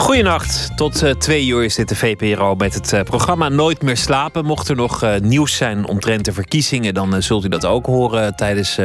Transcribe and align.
Goedenacht, 0.00 0.76
tot 0.76 1.02
uh, 1.02 1.10
twee 1.10 1.46
uur 1.46 1.64
is 1.64 1.74
dit 1.74 1.88
de 1.88 1.96
VPRO 1.96 2.54
met 2.54 2.74
het 2.74 2.92
uh, 2.92 3.00
programma 3.02 3.48
Nooit 3.48 3.82
meer 3.82 3.96
slapen. 3.96 4.44
Mocht 4.44 4.68
er 4.68 4.76
nog 4.76 5.04
uh, 5.04 5.14
nieuws 5.16 5.56
zijn 5.56 5.86
omtrent 5.86 6.24
de 6.24 6.32
verkiezingen, 6.32 6.94
dan 6.94 7.22
zult 7.22 7.44
u 7.44 7.48
dat 7.48 7.64
ook 7.64 7.86
horen 7.86 8.36
tijdens 8.36 8.78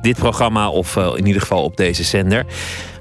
dit 0.00 0.18
programma 0.18 0.68
of 0.68 0.96
in 0.96 1.26
ieder 1.26 1.40
geval 1.40 1.62
op 1.62 1.76
deze 1.76 2.02
zender. 2.02 2.46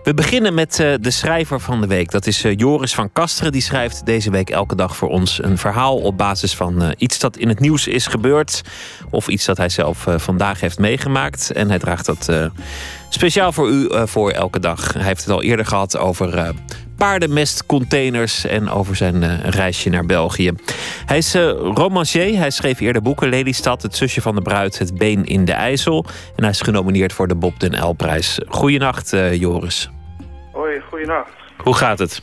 We 0.04 0.14
beginnen 0.14 0.54
met 0.54 0.76
de 0.76 1.12
schrijver 1.12 1.60
van 1.60 1.82
de 1.82 1.88
week. 1.88 2.12
Dat 2.12 2.28
is 2.28 2.46
Joris 2.56 2.94
van 2.94 3.12
Kasteren. 3.12 3.52
Die 3.52 3.62
schrijft 3.62 4.06
deze 4.06 4.32
week 4.32 4.50
elke 4.50 4.76
dag 4.76 4.96
voor 4.96 5.10
ons 5.10 5.44
een 5.44 5.58
verhaal 5.58 5.98
op 5.98 6.18
basis 6.18 6.56
van 6.56 6.94
iets 6.98 7.20
dat 7.20 7.38
in 7.38 7.48
het 7.48 7.60
nieuws 7.60 7.88
is 7.88 8.08
gebeurd. 8.08 8.62
Of 9.10 9.28
iets 9.28 9.46
dat 9.46 9.58
hij 9.58 9.70
zelf 9.70 10.06
vandaag 10.16 10.60
heeft 10.60 10.80
meegemaakt. 10.80 11.52
En 11.52 11.70
hij 11.70 11.80
draagt 11.80 12.06
dat 12.06 12.30
speciaal 13.10 13.52
voor 13.52 13.70
u 13.70 13.90
voor 14.08 14.32
elke 14.32 14.60
dag. 14.60 14.94
Hij 14.94 15.04
heeft 15.04 15.24
het 15.24 15.34
al 15.34 15.44
eerder 15.44 15.66
gehad 15.66 15.98
over 15.98 16.54
paardenmestcontainers 17.06 18.46
en 18.46 18.70
over 18.70 18.96
zijn 18.96 19.16
uh, 19.16 19.30
reisje 19.60 19.90
naar 19.90 20.06
België. 20.06 20.50
Hij 21.06 21.18
is 21.18 21.36
uh, 21.36 21.42
romancier. 21.82 22.38
Hij 22.38 22.50
schreef 22.50 22.80
eerder 22.80 23.02
boeken 23.02 23.30
Lelystad, 23.30 23.82
Het 23.82 23.96
zusje 23.96 24.22
van 24.22 24.36
de 24.36 24.42
bruid, 24.42 24.80
Het 24.80 24.98
been 24.98 25.24
in 25.26 25.46
de 25.46 25.54
IJssel. 25.54 26.06
En 26.36 26.44
hij 26.44 26.50
is 26.50 26.62
genomineerd 26.62 27.14
voor 27.14 27.28
de 27.28 27.36
Bob 27.36 27.60
den 27.60 27.76
L-prijs. 27.90 28.40
Uh, 28.40 29.34
Joris. 29.44 29.90
Hoi, 30.54 30.82
goedenacht. 30.90 31.34
Hoe 31.58 31.76
gaat 31.76 32.00
het? 32.00 32.22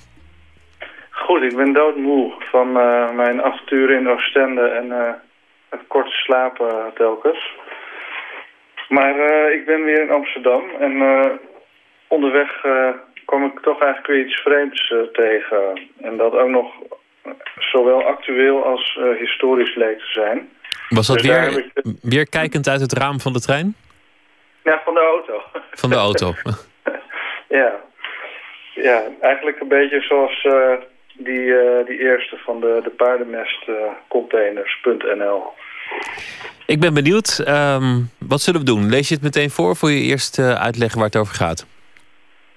Goed, 1.10 1.42
ik 1.42 1.56
ben 1.56 1.72
doodmoe 1.72 2.32
van 2.50 2.72
mijn 3.16 3.42
avonturen 3.42 3.98
in 3.98 4.08
Oostende 4.08 4.62
en 4.62 4.86
het 5.70 5.80
korte 5.88 6.10
slapen 6.10 6.74
telkens. 6.94 7.52
Maar 8.88 9.14
ik 9.52 9.66
ben 9.66 9.84
weer 9.84 10.02
in 10.02 10.10
Amsterdam 10.10 10.62
en 10.80 10.92
onderweg 12.08 12.50
kwam 13.28 13.44
ik 13.44 13.60
toch 13.60 13.80
eigenlijk 13.80 14.06
weer 14.06 14.26
iets 14.26 14.40
vreemds 14.40 14.90
uh, 14.90 15.02
tegen. 15.12 15.80
En 16.00 16.16
dat 16.16 16.32
ook 16.32 16.48
nog 16.48 16.66
zowel 17.58 18.02
actueel 18.02 18.64
als 18.64 18.98
uh, 19.00 19.18
historisch 19.18 19.74
leek 19.74 19.98
te 19.98 20.12
zijn. 20.12 20.48
Was 20.88 21.06
dat 21.06 21.18
dus 21.18 21.26
weer, 21.26 21.58
ik... 21.58 21.70
weer 22.02 22.28
kijkend 22.28 22.68
uit 22.68 22.80
het 22.80 22.92
raam 22.92 23.20
van 23.20 23.32
de 23.32 23.40
trein? 23.40 23.76
Ja, 24.64 24.80
van 24.84 24.94
de 24.94 25.00
auto. 25.00 25.42
Van 25.70 25.90
de 25.90 25.96
auto. 25.96 26.34
ja. 27.58 27.80
ja, 28.74 29.02
eigenlijk 29.20 29.60
een 29.60 29.68
beetje 29.68 30.00
zoals 30.00 30.44
uh, 30.44 30.72
die, 31.14 31.54
die 31.84 31.98
eerste 31.98 32.36
van 32.36 32.60
de, 32.60 32.80
de 32.82 32.90
paardenmestcontainers.nl. 32.90 35.42
Ik 36.66 36.80
ben 36.80 36.94
benieuwd. 36.94 37.44
Um, 37.48 38.10
wat 38.18 38.40
zullen 38.40 38.60
we 38.60 38.66
doen? 38.66 38.90
Lees 38.90 39.08
je 39.08 39.14
het 39.14 39.22
meteen 39.22 39.50
voor 39.50 39.76
voor 39.76 39.90
je 39.90 40.00
eerst 40.00 40.38
uitleggen 40.38 40.98
waar 40.98 41.08
het 41.08 41.16
over 41.16 41.34
gaat? 41.34 41.66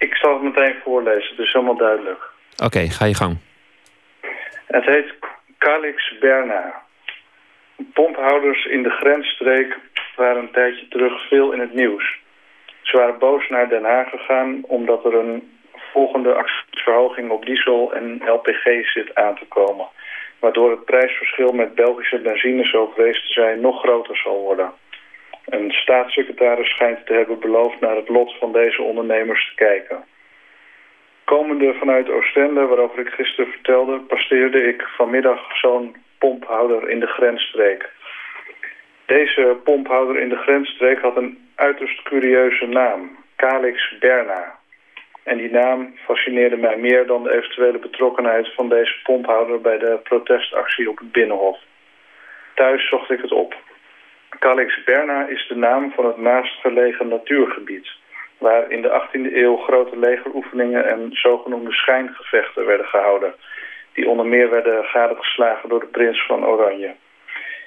Ik 0.01 0.15
zal 0.15 0.33
het 0.33 0.41
meteen 0.41 0.75
voorlezen, 0.83 1.29
het 1.29 1.45
is 1.45 1.53
helemaal 1.53 1.77
duidelijk. 1.77 2.29
Oké, 2.65 2.89
ga 2.89 3.05
je 3.05 3.15
gang. 3.15 3.37
Het 4.65 4.85
heet 4.85 5.13
Calix 5.57 6.17
Berna. 6.19 6.81
Pomphouders 7.93 8.65
in 8.65 8.83
de 8.83 8.89
grensstreek 8.89 9.77
waren 10.15 10.41
een 10.41 10.51
tijdje 10.51 10.87
terug 10.87 11.27
veel 11.27 11.51
in 11.51 11.59
het 11.59 11.73
nieuws. 11.73 12.19
Ze 12.81 12.97
waren 12.97 13.19
boos 13.19 13.49
naar 13.49 13.69
Den 13.69 13.83
Haag 13.83 14.09
gegaan 14.09 14.63
omdat 14.67 15.05
er 15.05 15.13
een 15.15 15.57
volgende 15.93 16.33
accijnsverhoging 16.33 17.31
op 17.31 17.45
diesel 17.45 17.93
en 17.93 18.21
LPG 18.25 18.91
zit 18.93 19.15
aan 19.15 19.35
te 19.35 19.45
komen. 19.47 19.87
Waardoor 20.39 20.71
het 20.71 20.85
prijsverschil 20.85 21.51
met 21.51 21.75
Belgische 21.75 22.19
benzine, 22.19 22.65
zo 22.65 22.91
vrees 22.95 23.21
te 23.21 23.33
zijn, 23.33 23.61
nog 23.61 23.79
groter 23.79 24.17
zal 24.17 24.41
worden. 24.41 24.71
Een 25.51 25.71
staatssecretaris 25.71 26.69
schijnt 26.69 27.05
te 27.05 27.13
hebben 27.13 27.39
beloofd 27.39 27.79
naar 27.79 27.95
het 27.95 28.09
lot 28.09 28.37
van 28.39 28.51
deze 28.51 28.81
ondernemers 28.81 29.47
te 29.47 29.55
kijken. 29.55 30.03
Komende 31.23 31.73
vanuit 31.73 32.09
Oostende, 32.09 32.65
waarover 32.65 32.99
ik 32.99 33.13
gisteren 33.13 33.51
vertelde, 33.51 33.99
passeerde 33.99 34.63
ik 34.63 34.81
vanmiddag 34.81 35.57
zo'n 35.57 35.95
pomphouder 36.17 36.89
in 36.89 36.99
de 36.99 37.07
grensstreek. 37.07 37.89
Deze 39.05 39.57
pomphouder 39.63 40.19
in 40.21 40.29
de 40.29 40.35
grensstreek 40.35 40.99
had 40.99 41.17
een 41.17 41.49
uiterst 41.55 42.01
curieuze 42.01 42.65
naam, 42.65 43.17
Calix 43.35 43.97
Berna. 43.99 44.59
En 45.23 45.37
die 45.37 45.51
naam 45.51 45.95
fascineerde 46.05 46.57
mij 46.57 46.77
meer 46.77 47.07
dan 47.07 47.23
de 47.23 47.33
eventuele 47.33 47.79
betrokkenheid 47.79 48.53
van 48.53 48.69
deze 48.69 48.93
pomphouder 49.03 49.61
bij 49.61 49.77
de 49.77 49.99
protestactie 50.03 50.89
op 50.89 50.97
het 50.97 51.11
Binnenhof. 51.11 51.59
Thuis 52.55 52.89
zocht 52.89 53.11
ik 53.11 53.21
het 53.21 53.31
op. 53.31 53.55
Calix 54.39 54.83
Berna 54.83 55.27
is 55.27 55.47
de 55.47 55.55
naam 55.55 55.91
van 55.91 56.05
het 56.05 56.17
naastgelegen 56.17 57.07
natuurgebied... 57.07 57.91
waar 58.37 58.71
in 58.71 58.81
de 58.81 59.01
18e 59.01 59.33
eeuw 59.35 59.57
grote 59.57 59.97
legeroefeningen 59.97 60.85
en 60.89 61.09
zogenoemde 61.11 61.71
schijngevechten 61.71 62.65
werden 62.65 62.85
gehouden... 62.85 63.33
die 63.93 64.07
onder 64.07 64.25
meer 64.25 64.49
werden 64.49 64.85
gadegeslagen 64.85 65.69
door 65.69 65.79
de 65.79 65.85
prins 65.85 66.25
van 66.25 66.45
Oranje. 66.45 66.95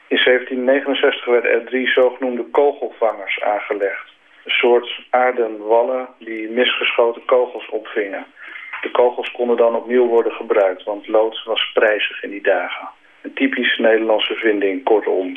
In 0.09 0.21
1769 0.25 1.25
werden 1.25 1.51
er 1.51 1.65
drie 1.65 1.89
zogenoemde 1.89 2.45
kogelvangers 2.45 3.41
aangelegd. 3.41 4.13
Een 4.45 4.51
soort 4.51 5.07
aarden 5.11 5.67
wallen 5.67 6.09
die 6.19 6.49
misgeschoten 6.49 7.25
kogels 7.25 7.69
opvingen. 7.69 8.27
De 8.83 8.91
kogels 8.91 9.31
konden 9.31 9.57
dan 9.57 9.75
opnieuw 9.75 10.07
worden 10.07 10.33
gebruikt, 10.33 10.85
want 10.85 11.09
lood 11.09 11.43
was 11.45 11.71
prijzig 11.75 12.23
in 12.23 12.31
die 12.31 12.43
dagen. 12.43 12.89
Een 13.23 13.35
typisch 13.35 13.79
Nederlandse 13.79 14.35
vinding, 14.35 14.85
kortom. 14.85 15.37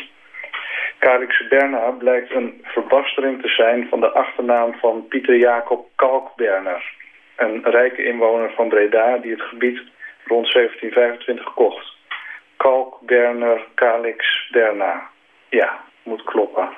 Calix 1.00 1.47
Berna 1.47 1.90
blijkt 1.90 2.31
een 2.31 2.62
verbastering 2.63 3.41
te 3.41 3.47
zijn 3.47 3.88
van 3.90 4.00
de 4.00 4.09
achternaam 4.12 4.74
van 4.74 5.08
Pieter 5.08 5.35
Jacob 5.35 5.88
Kalkberner. 5.96 6.94
Een 7.35 7.63
rijke 7.63 8.03
inwoner 8.03 8.52
van 8.52 8.69
Breda 8.69 9.18
die 9.18 9.31
het 9.31 9.41
gebied 9.41 9.81
rond 10.25 10.53
1725 10.53 11.53
kocht. 11.53 11.96
Kalkberner 12.57 13.66
Calix 13.75 14.47
Berna. 14.52 15.09
Ja, 15.50 15.80
moet 16.03 16.24
kloppen. 16.24 16.69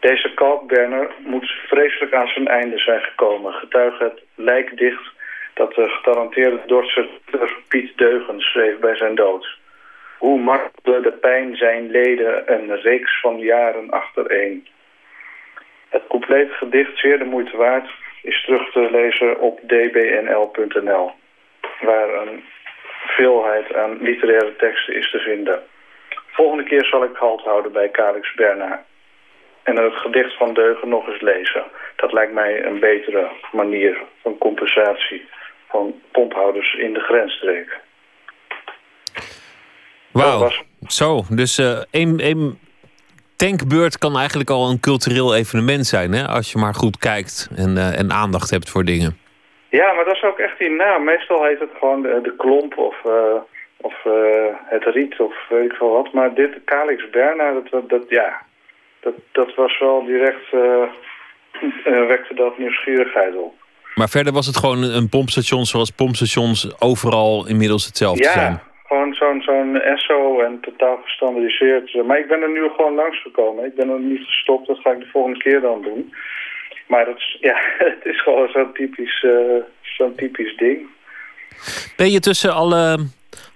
Deze 0.00 0.34
Kalkberner 0.34 1.10
moet 1.18 1.50
vreselijk 1.66 2.14
aan 2.14 2.28
zijn 2.28 2.48
einde 2.48 2.78
zijn 2.78 3.00
gekomen. 3.00 3.52
Getuige 3.52 4.04
het 4.04 4.22
lijkdicht 4.34 5.12
dat 5.54 5.74
de 5.74 5.88
getalenteerde 5.88 6.60
Dordtse 6.66 7.08
Piet 7.68 7.98
Deugen 7.98 8.40
schreef 8.40 8.78
bij 8.78 8.96
zijn 8.96 9.14
dood. 9.14 9.58
Hoe 10.24 10.38
martelde 10.38 11.00
de 11.00 11.12
pijn 11.12 11.56
zijn 11.56 11.90
leden 11.90 12.52
een 12.52 12.76
reeks 12.76 13.20
van 13.20 13.38
jaren 13.38 13.90
achtereen. 13.90 14.66
Het 15.88 16.02
complete 16.08 16.52
gedicht, 16.52 16.98
zeer 16.98 17.18
de 17.18 17.24
moeite 17.24 17.56
waard, 17.56 17.90
is 18.22 18.44
terug 18.44 18.72
te 18.72 18.90
lezen 18.90 19.40
op 19.40 19.60
dbnl.nl, 19.60 21.12
waar 21.80 22.14
een 22.14 22.44
veelheid 23.06 23.74
aan 23.74 24.02
literaire 24.02 24.56
teksten 24.56 24.94
is 24.94 25.10
te 25.10 25.18
vinden. 25.18 25.62
Volgende 26.26 26.64
keer 26.64 26.84
zal 26.84 27.04
ik 27.04 27.16
halt 27.16 27.42
houden 27.42 27.72
bij 27.72 27.90
Calix 27.90 28.34
Berna 28.34 28.84
en 29.62 29.76
het 29.76 29.94
gedicht 29.94 30.36
van 30.36 30.54
Deugen 30.54 30.88
nog 30.88 31.08
eens 31.08 31.20
lezen. 31.20 31.64
Dat 31.96 32.12
lijkt 32.12 32.32
mij 32.32 32.64
een 32.64 32.80
betere 32.80 33.28
manier 33.52 34.02
van 34.22 34.38
compensatie 34.38 35.28
van 35.68 36.00
pomphouders 36.12 36.74
in 36.74 36.92
de 36.92 37.00
grensstreek. 37.00 37.82
Wauw, 40.22 40.50
zo. 40.86 41.24
Dus 41.28 41.58
uh, 41.58 41.78
één, 41.90 42.58
tankbeurt 43.36 43.98
kan 43.98 44.16
eigenlijk 44.18 44.50
al 44.50 44.70
een 44.70 44.80
cultureel 44.80 45.34
evenement 45.34 45.86
zijn, 45.86 46.12
hè? 46.12 46.26
Als 46.26 46.52
je 46.52 46.58
maar 46.58 46.74
goed 46.74 46.98
kijkt 46.98 47.50
en, 47.56 47.76
uh, 47.76 47.98
en 47.98 48.12
aandacht 48.12 48.50
hebt 48.50 48.70
voor 48.70 48.84
dingen. 48.84 49.18
Ja, 49.68 49.92
maar 49.92 50.04
dat 50.04 50.14
is 50.14 50.22
ook 50.22 50.38
echt 50.38 50.58
die 50.58 50.70
naam. 50.70 51.04
Meestal 51.04 51.44
heet 51.44 51.60
het 51.60 51.70
gewoon 51.78 52.02
de, 52.02 52.20
de 52.22 52.34
klomp 52.36 52.78
of, 52.78 52.96
uh, 53.06 53.12
of 53.76 53.94
het 54.64 54.84
riet 54.84 55.20
of 55.20 55.34
weet 55.48 55.70
ik 55.70 55.76
veel 55.76 55.90
wat. 55.90 56.12
Maar 56.12 56.34
dit, 56.34 56.50
Calix 56.64 57.10
Berna, 57.10 57.52
dat, 57.70 57.88
dat, 57.88 58.02
ja, 58.08 58.42
dat, 59.00 59.14
dat 59.32 59.54
was 59.54 59.78
wel 59.78 60.04
direct, 60.04 60.50
wekte 62.14 62.34
dat 62.34 62.58
nieuwsgierigheid 62.58 63.36
op. 63.36 63.54
Maar 63.94 64.08
verder 64.08 64.32
was 64.32 64.46
het 64.46 64.56
gewoon 64.56 64.82
een 64.82 65.08
pompstation 65.08 65.64
zoals 65.64 65.90
pompstations 65.90 66.80
overal 66.80 67.46
inmiddels 67.48 67.86
hetzelfde 67.86 68.24
ja. 68.24 68.32
zijn? 68.32 68.60
Gewoon 68.94 69.14
zo'n 69.14 69.42
zo'n 69.42 69.80
ESSO 69.80 70.40
en 70.40 70.60
totaal 70.60 70.96
gestandardiseerd. 71.04 72.04
Maar 72.06 72.18
ik 72.18 72.28
ben 72.28 72.42
er 72.42 72.50
nu 72.50 72.68
gewoon 72.68 72.94
langs 72.94 73.22
gekomen. 73.22 73.64
Ik 73.64 73.74
ben 73.74 73.88
er 73.88 74.00
niet 74.00 74.24
gestopt, 74.24 74.66
dat 74.66 74.78
ga 74.78 74.90
ik 74.90 74.98
de 74.98 75.06
volgende 75.12 75.38
keer 75.38 75.60
dan 75.60 75.82
doen. 75.82 76.14
Maar 76.86 77.04
dat 77.04 77.16
is, 77.16 77.36
ja, 77.48 77.56
het 77.78 78.04
is 78.04 78.22
gewoon 78.22 78.48
zo'n 78.48 78.72
typisch, 78.72 79.22
uh, 79.22 79.62
zo'n 79.82 80.14
typisch 80.14 80.56
ding. 80.56 80.86
Ben 81.96 82.10
je 82.10 82.20
tussen 82.20 82.54
alle 82.54 82.98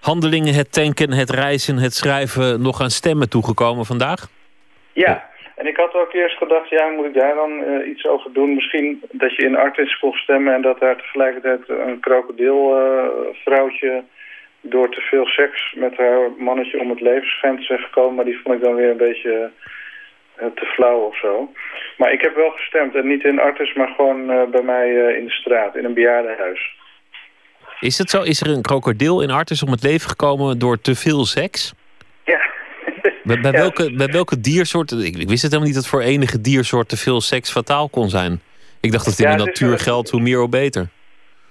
handelingen, 0.01 0.55
het 0.55 0.73
tanken, 0.73 1.13
het 1.13 1.31
reizen, 1.31 1.77
het 1.77 1.95
schrijven... 1.95 2.63
nog 2.63 2.81
aan 2.81 2.91
stemmen 2.91 3.29
toegekomen 3.29 3.85
vandaag? 3.85 4.29
Ja, 4.93 5.31
En 5.57 5.67
ik 5.67 5.77
had 5.77 5.95
ook 5.95 6.13
eerst 6.13 6.37
gedacht, 6.37 6.69
ja, 6.69 6.89
moet 6.89 7.07
ik 7.07 7.15
daar 7.15 7.35
dan 7.35 7.65
eh, 7.65 7.89
iets 7.89 8.07
over 8.07 8.33
doen? 8.33 8.55
Misschien 8.55 9.03
dat 9.11 9.35
je 9.37 9.43
in 9.43 9.57
Artis 9.57 9.99
kon 9.99 10.13
stemmen 10.13 10.55
en 10.55 10.63
dat 10.63 10.81
daar 10.81 10.97
tegelijkertijd 10.97 11.61
een 11.69 12.01
krokodilvrouwtje 12.01 13.87
uh, 13.87 14.03
door 14.61 14.91
te 14.91 15.01
veel 15.01 15.27
seks 15.27 15.75
met 15.77 15.97
haar 15.97 16.31
mannetje 16.39 16.81
om 16.81 16.91
het 16.91 17.01
leven 17.01 17.29
schijnt 17.29 17.59
te 17.59 17.65
zijn 17.65 17.79
gekomen. 17.79 18.15
Maar 18.15 18.25
die 18.25 18.41
vond 18.43 18.55
ik 18.55 18.63
dan 18.63 18.75
weer 18.75 18.91
een 18.91 18.97
beetje 18.97 19.51
uh, 20.41 20.47
te 20.55 20.65
flauw 20.65 21.01
of 21.01 21.19
zo. 21.19 21.53
Maar 21.97 22.13
ik 22.13 22.21
heb 22.21 22.35
wel 22.35 22.51
gestemd 22.51 22.95
en 22.95 23.07
niet 23.07 23.25
in 23.25 23.41
Artis, 23.41 23.75
maar 23.75 23.89
gewoon 23.89 24.31
uh, 24.31 24.45
bij 24.51 24.63
mij 24.63 25.15
in 25.19 25.25
de 25.25 25.31
straat, 25.31 25.77
in 25.77 25.85
een 25.85 25.95
bejaardenhuis. 25.95 26.77
Is 27.81 27.99
het 27.99 28.11
zo? 28.11 28.23
Is 28.23 28.41
er 28.41 28.49
een 28.49 28.63
krokodil 28.63 29.23
in 29.23 29.31
Artis 29.31 29.63
om 29.63 29.71
het 29.71 29.83
leven 29.83 30.09
gekomen 30.09 30.59
door 30.59 30.81
te 30.81 30.95
veel 30.95 31.25
seks? 31.25 31.75
Ja. 32.25 32.41
Bij, 33.23 33.41
bij, 33.41 33.53
welke, 33.63 33.95
bij 33.95 34.07
welke 34.07 34.41
diersoort... 34.41 34.91
Ik, 34.91 35.17
ik, 35.17 35.29
wist 35.29 35.43
het 35.43 35.53
helemaal 35.53 35.67
niet 35.67 35.75
dat 35.75 35.87
voor 35.87 36.01
enige 36.01 36.41
diersoort 36.41 36.89
te 36.89 36.97
veel 36.97 37.21
seks 37.21 37.51
fataal 37.51 37.89
kon 37.89 38.09
zijn. 38.09 38.41
Ik 38.81 38.93
dacht 38.93 39.05
dat 39.05 39.19
in 39.19 39.31
ja, 39.31 39.37
de 39.37 39.45
natuur 39.45 39.79
geldt, 39.79 40.11
hoe 40.11 40.21
meer 40.21 40.39
hoe 40.39 40.49
beter. 40.49 40.89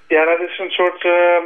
Ja, 0.08 0.26
dat 0.26 0.40
is 0.40 0.60
een 0.60 0.72
soort 0.72 1.04
uh, 1.04 1.38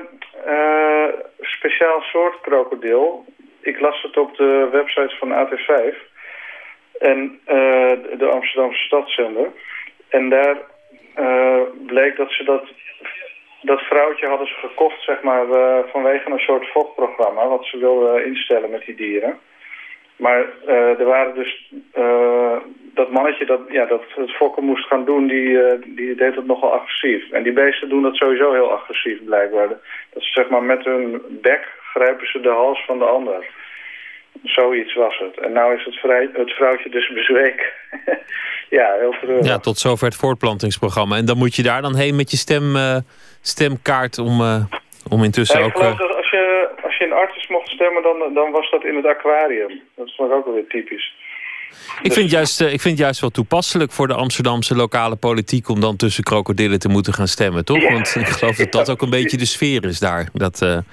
uh, 0.48 1.08
speciaal 1.40 2.02
soort 2.02 2.42
krokodil. 2.42 3.26
Ik 3.62 3.80
las 3.80 4.02
het 4.02 4.18
op 4.18 4.36
de 4.38 4.68
website 4.72 5.16
van 5.20 5.32
AT5 5.32 5.96
en 7.00 7.40
uh, 7.48 7.92
de 8.18 8.30
Amsterdamse 8.32 8.84
stadszender. 8.86 9.52
En 10.10 10.30
daar 10.30 10.58
bleek 11.86 12.16
dat 12.16 12.32
ze 12.32 12.44
dat 12.44 12.64
dat 13.62 13.82
vrouwtje 13.82 14.28
hadden 14.28 14.48
ze 14.48 14.54
gekocht, 14.54 15.04
zeg 15.04 15.22
maar, 15.22 15.46
vanwege 15.92 16.32
een 16.32 16.40
soort 16.40 16.68
fokprogramma... 16.68 17.48
wat 17.48 17.66
ze 17.66 17.78
wilden 17.78 18.26
instellen 18.26 18.70
met 18.70 18.86
die 18.86 18.96
dieren. 18.96 19.40
Maar 20.16 20.46
er 20.66 21.06
waren 21.06 21.36
dus... 21.36 21.72
Dat 22.94 23.12
mannetje 23.12 23.46
dat, 23.46 23.60
ja, 23.70 23.86
dat 23.86 24.04
het 24.16 24.32
fokken 24.32 24.64
moest 24.64 24.88
gaan 24.88 25.06
doen, 25.06 25.28
die, 25.28 25.60
die 25.96 26.16
deed 26.16 26.36
het 26.36 26.46
nogal 26.46 26.74
agressief. 26.74 27.32
En 27.32 27.44
die 27.44 27.54
beesten 27.54 27.90
doen 27.90 28.02
dat 28.02 28.16
sowieso 28.16 28.54
heel 28.54 28.72
agressief, 28.72 29.24
blijkbaar. 29.26 29.68
Dat 29.68 30.24
ze, 30.24 30.32
zeg 30.32 30.50
maar, 30.50 30.64
met 30.64 30.86
hun 30.86 31.22
bek 31.42 31.68
grijpen 31.94 32.28
ze 32.28 32.40
de 32.40 32.50
hals 32.50 32.86
van 32.86 33.00
de 33.00 33.06
ander. 33.06 33.46
Zoiets 34.44 34.94
was 34.94 35.18
het. 35.18 35.40
En 35.40 35.52
nou 35.52 35.76
is 35.76 35.86
het, 35.86 35.96
vrij, 35.96 36.30
het 36.34 36.52
vrouwtje 36.52 36.90
dus 36.90 37.14
bezweken. 37.14 37.66
ja, 38.80 38.96
heel 39.00 39.16
treurig. 39.22 39.46
Ja, 39.46 39.58
tot 39.58 39.78
zover 39.78 40.06
het 40.06 40.16
voortplantingsprogramma. 40.16 41.16
En 41.16 41.26
dan 41.26 41.38
moet 41.38 41.56
je 41.56 41.64
daar 41.64 41.82
dan 41.82 41.96
heen 41.96 42.16
met 42.16 42.32
je 42.32 42.38
stem 42.38 42.76
stemkaart 43.42 44.18
om, 44.18 44.42
uh, 44.42 44.64
om 45.10 45.24
intussen 45.24 45.60
ja, 45.60 45.66
ook... 45.66 45.74
Dat 45.74 46.16
als, 46.16 46.30
je, 46.30 46.70
als 46.84 46.98
je 46.98 47.06
in 47.06 47.14
Artis 47.14 47.48
mocht 47.48 47.70
stemmen, 47.70 48.04
dan, 48.04 48.34
dan 48.34 48.52
was 48.52 48.72
dat 48.72 48.84
in 48.84 48.96
het 48.96 49.06
aquarium. 49.06 49.82
Dat 49.96 50.08
ik 50.08 50.20
ook 50.20 50.46
wel 50.46 50.54
weer 50.54 50.68
typisch. 50.68 51.14
Ik, 52.02 52.04
dus... 52.04 52.14
vind 52.14 52.32
juist, 52.32 52.62
uh, 52.62 52.74
ik 52.74 52.82
vind 52.82 52.98
juist 52.98 53.22
wel 53.22 53.30
toepasselijk 53.30 53.92
voor 53.92 54.08
de 54.08 54.14
Amsterdamse 54.14 54.76
lokale 54.76 55.16
politiek... 55.16 55.70
om 55.70 55.80
dan 55.80 55.96
tussen 55.96 56.24
krokodillen 56.24 56.80
te 56.80 56.90
moeten 56.90 57.14
gaan 57.14 57.28
stemmen, 57.28 57.66
toch? 57.66 57.82
Ja. 57.82 57.92
Want 57.94 58.16
ik 58.16 58.28
geloof 58.28 58.56
dat 58.56 58.72
dat 58.72 58.90
ook 58.90 59.02
een 59.02 59.10
beetje 59.10 59.38
de 59.38 59.46
sfeer 59.46 59.86
is 59.86 60.00
daar. 60.00 60.30
Dat, 60.34 60.62
uh, 60.62 60.70
maar 60.70 60.84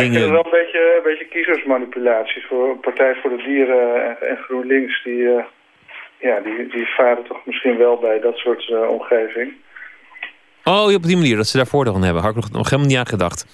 dingen... 0.00 0.12
ik 0.12 0.12
vind 0.12 0.14
het 0.14 0.30
wel 0.30 0.44
een 0.44 0.50
beetje, 0.50 0.94
een 0.96 1.10
beetje 1.10 1.28
kiezersmanipulatie... 1.30 2.46
voor 2.48 2.76
Partij 2.76 3.14
voor 3.22 3.30
de 3.30 3.42
Dieren 3.46 4.04
en, 4.04 4.28
en 4.28 4.36
GroenLinks. 4.36 5.02
Die, 5.04 5.18
uh, 5.18 5.44
ja, 6.20 6.40
die, 6.40 6.68
die 6.68 6.86
varen 6.96 7.24
toch 7.28 7.40
misschien 7.44 7.76
wel 7.76 7.96
bij 7.96 8.20
dat 8.20 8.36
soort 8.36 8.88
omgeving. 8.88 9.52
Oh, 10.64 10.94
op 10.94 11.02
die 11.02 11.16
manier, 11.16 11.36
dat 11.36 11.46
ze 11.46 11.56
daar 11.56 11.66
voordeel 11.66 11.94
aan 11.94 12.02
hebben. 12.02 12.22
Had 12.22 12.30
ik 12.30 12.36
nog, 12.36 12.50
nog 12.50 12.70
helemaal 12.70 12.90
niet 12.90 12.98
aan 12.98 13.06
gedacht. 13.06 13.46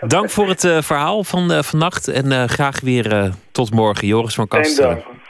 Dank 0.00 0.30
voor 0.30 0.48
het 0.48 0.64
uh, 0.64 0.82
verhaal 0.82 1.24
van 1.24 1.52
uh, 1.52 1.62
vannacht. 1.62 2.08
En 2.08 2.26
uh, 2.32 2.44
graag 2.44 2.80
weer 2.80 3.32
tot 3.52 3.70
morgen. 3.70 4.06
Joris 4.06 4.34
van 4.34 4.48
Kast. 4.48 4.82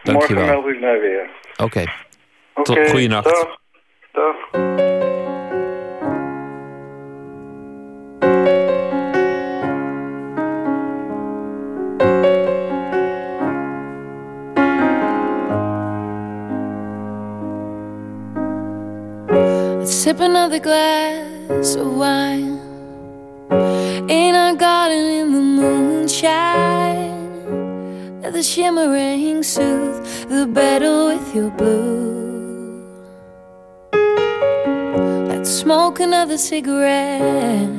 Dank. 0.07 0.19
Morgen 0.19 0.47
meld 0.47 0.67
ik 0.67 0.81
mij 0.81 1.01
weer. 1.01 1.31
Oké. 1.53 1.63
Okay. 1.65 1.87
Okay, 2.55 2.89
Goeienacht. 2.89 3.25
Dag. 3.25 3.59
Dag. 4.13 4.37
Sip 19.85 20.21
another 20.21 20.61
glass 20.61 21.77
of 21.77 21.97
wine 21.97 22.59
in 24.09 24.35
our 24.35 24.57
garden 24.57 25.05
in 25.21 25.33
the 25.33 25.41
moonshine. 25.41 27.16
The 28.33 28.43
shimmering 28.43 29.43
soothe 29.45 30.29
the 30.29 30.47
battle 30.47 31.07
with 31.07 31.35
your 31.35 31.49
blue. 31.51 32.85
Let's 35.29 35.49
smoke 35.49 36.01
another 36.01 36.37
cigarette 36.37 37.71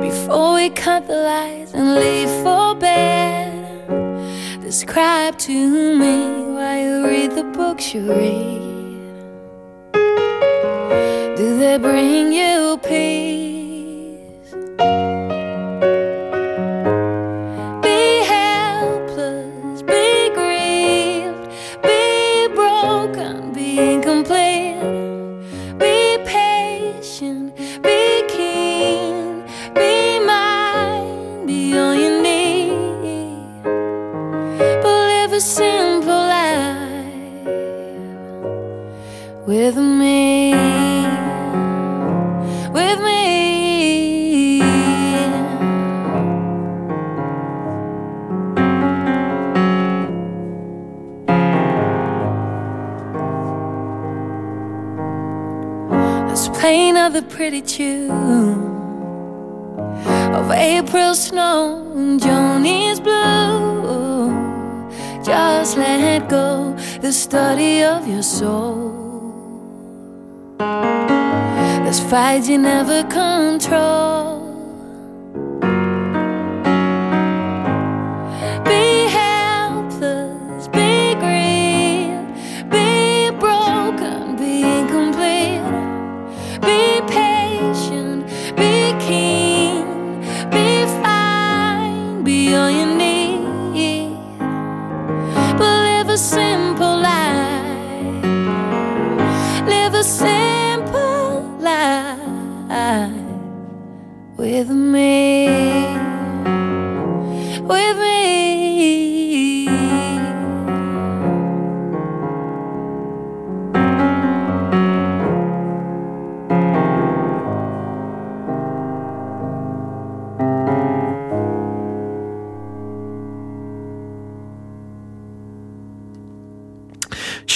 before 0.00 0.54
we 0.54 0.70
cut 0.70 1.06
the 1.06 1.16
lights 1.16 1.74
and 1.74 1.94
leave 1.94 2.30
for 2.42 2.74
bed. 2.74 3.52
Describe 4.62 5.38
to 5.40 5.52
me 5.52 6.54
while 6.54 6.78
you 6.78 7.06
read 7.06 7.32
the 7.32 7.44
books 7.44 7.94
you 7.94 8.10
read. 8.10 8.60
Do 11.36 11.58
they 11.58 11.76
bring 11.78 12.32
you 12.32 12.78
peace? 12.82 13.39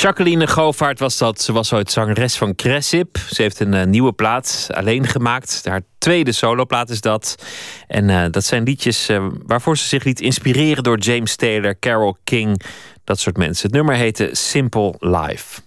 Jacqueline 0.04 0.46
Govaert 0.46 0.98
was 0.98 1.18
dat. 1.18 1.40
Ze 1.40 1.52
was 1.52 1.72
ooit 1.72 1.90
zangeres 1.90 2.36
van 2.36 2.54
Cressip. 2.54 3.18
Ze 3.18 3.42
heeft 3.42 3.60
een 3.60 3.72
uh, 3.72 3.84
nieuwe 3.84 4.12
plaat 4.12 4.68
alleen 4.70 5.06
gemaakt. 5.06 5.60
Haar 5.64 5.80
tweede 5.98 6.32
soloplaat 6.32 6.90
is 6.90 7.00
dat. 7.00 7.44
En 7.86 8.08
uh, 8.08 8.24
dat 8.30 8.44
zijn 8.44 8.62
liedjes 8.62 9.10
uh, 9.10 9.26
waarvoor 9.46 9.76
ze 9.76 9.88
zich 9.88 10.04
liet 10.04 10.20
inspireren 10.20 10.82
door 10.82 10.98
James 10.98 11.36
Taylor, 11.36 11.78
Carole 11.78 12.16
King, 12.24 12.60
dat 13.04 13.18
soort 13.18 13.36
mensen. 13.36 13.66
Het 13.66 13.76
nummer 13.76 13.94
heette 13.94 14.28
Simple 14.32 14.94
Life. 14.98 15.60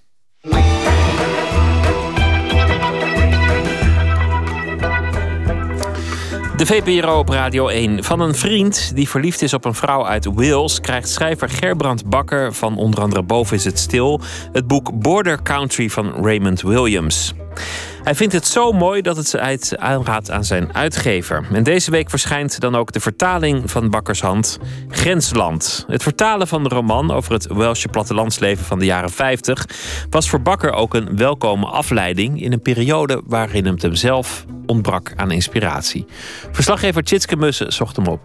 De 6.57 6.65
VPRO 6.65 7.17
op 7.19 7.29
Radio 7.29 7.67
1. 7.67 8.03
Van 8.03 8.19
een 8.19 8.35
vriend 8.35 8.91
die 8.95 9.09
verliefd 9.09 9.41
is 9.41 9.53
op 9.53 9.65
een 9.65 9.73
vrouw 9.73 10.05
uit 10.05 10.25
Wales... 10.25 10.81
krijgt 10.81 11.09
schrijver 11.09 11.49
Gerbrand 11.49 12.09
Bakker 12.09 12.53
van 12.53 12.77
onder 12.77 13.01
andere 13.01 13.23
Boven 13.23 13.55
is 13.55 13.65
het 13.65 13.79
stil... 13.79 14.21
het 14.51 14.67
boek 14.67 14.99
Border 14.99 15.41
Country 15.41 15.89
van 15.89 16.25
Raymond 16.25 16.61
Williams. 16.61 17.33
Hij 18.07 18.15
vindt 18.15 18.33
het 18.33 18.47
zo 18.47 18.71
mooi 18.71 19.01
dat 19.01 19.17
het 19.17 19.27
ze 19.27 19.77
aanraadt 19.77 20.31
aan 20.31 20.43
zijn 20.43 20.73
uitgever. 20.73 21.47
En 21.51 21.63
deze 21.63 21.91
week 21.91 22.09
verschijnt 22.09 22.59
dan 22.59 22.75
ook 22.75 22.91
de 22.91 22.99
vertaling 22.99 23.71
van 23.71 23.89
Bakkers 23.89 24.21
hand 24.21 24.59
Grensland. 24.89 25.85
Het 25.87 26.03
vertalen 26.03 26.47
van 26.47 26.63
de 26.63 26.69
roman 26.69 27.11
over 27.11 27.33
het 27.33 27.47
Welsche 27.47 27.87
plattelandsleven 27.87 28.65
van 28.65 28.79
de 28.79 28.85
jaren 28.85 29.09
50 29.09 29.65
was 30.09 30.29
voor 30.29 30.41
Bakker 30.41 30.71
ook 30.71 30.93
een 30.93 31.17
welkome 31.17 31.65
afleiding 31.65 32.41
in 32.41 32.51
een 32.51 32.61
periode 32.61 33.21
waarin 33.25 33.65
het 33.65 33.81
hem 33.81 33.95
zelf 33.95 34.45
ontbrak 34.65 35.13
aan 35.15 35.31
inspiratie. 35.31 36.05
Verslaggever 36.51 37.03
Tjitske 37.03 37.35
Mussen 37.35 37.73
zocht 37.73 37.95
hem 37.95 38.07
op. 38.07 38.21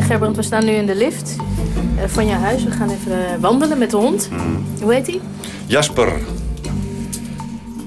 Gerbrand, 0.00 0.36
we 0.36 0.42
staan 0.42 0.64
nu 0.64 0.72
in 0.72 0.86
de 0.86 0.96
lift 0.96 1.36
eh, 1.96 2.04
van 2.06 2.26
je 2.26 2.34
huis. 2.34 2.64
We 2.64 2.70
gaan 2.70 2.90
even 2.90 3.32
eh, 3.32 3.40
wandelen 3.40 3.78
met 3.78 3.90
de 3.90 3.96
hond. 3.96 4.30
Mm. 4.30 4.64
Hoe 4.82 4.94
heet 4.94 5.06
hij? 5.06 5.20
Jasper. 5.66 6.39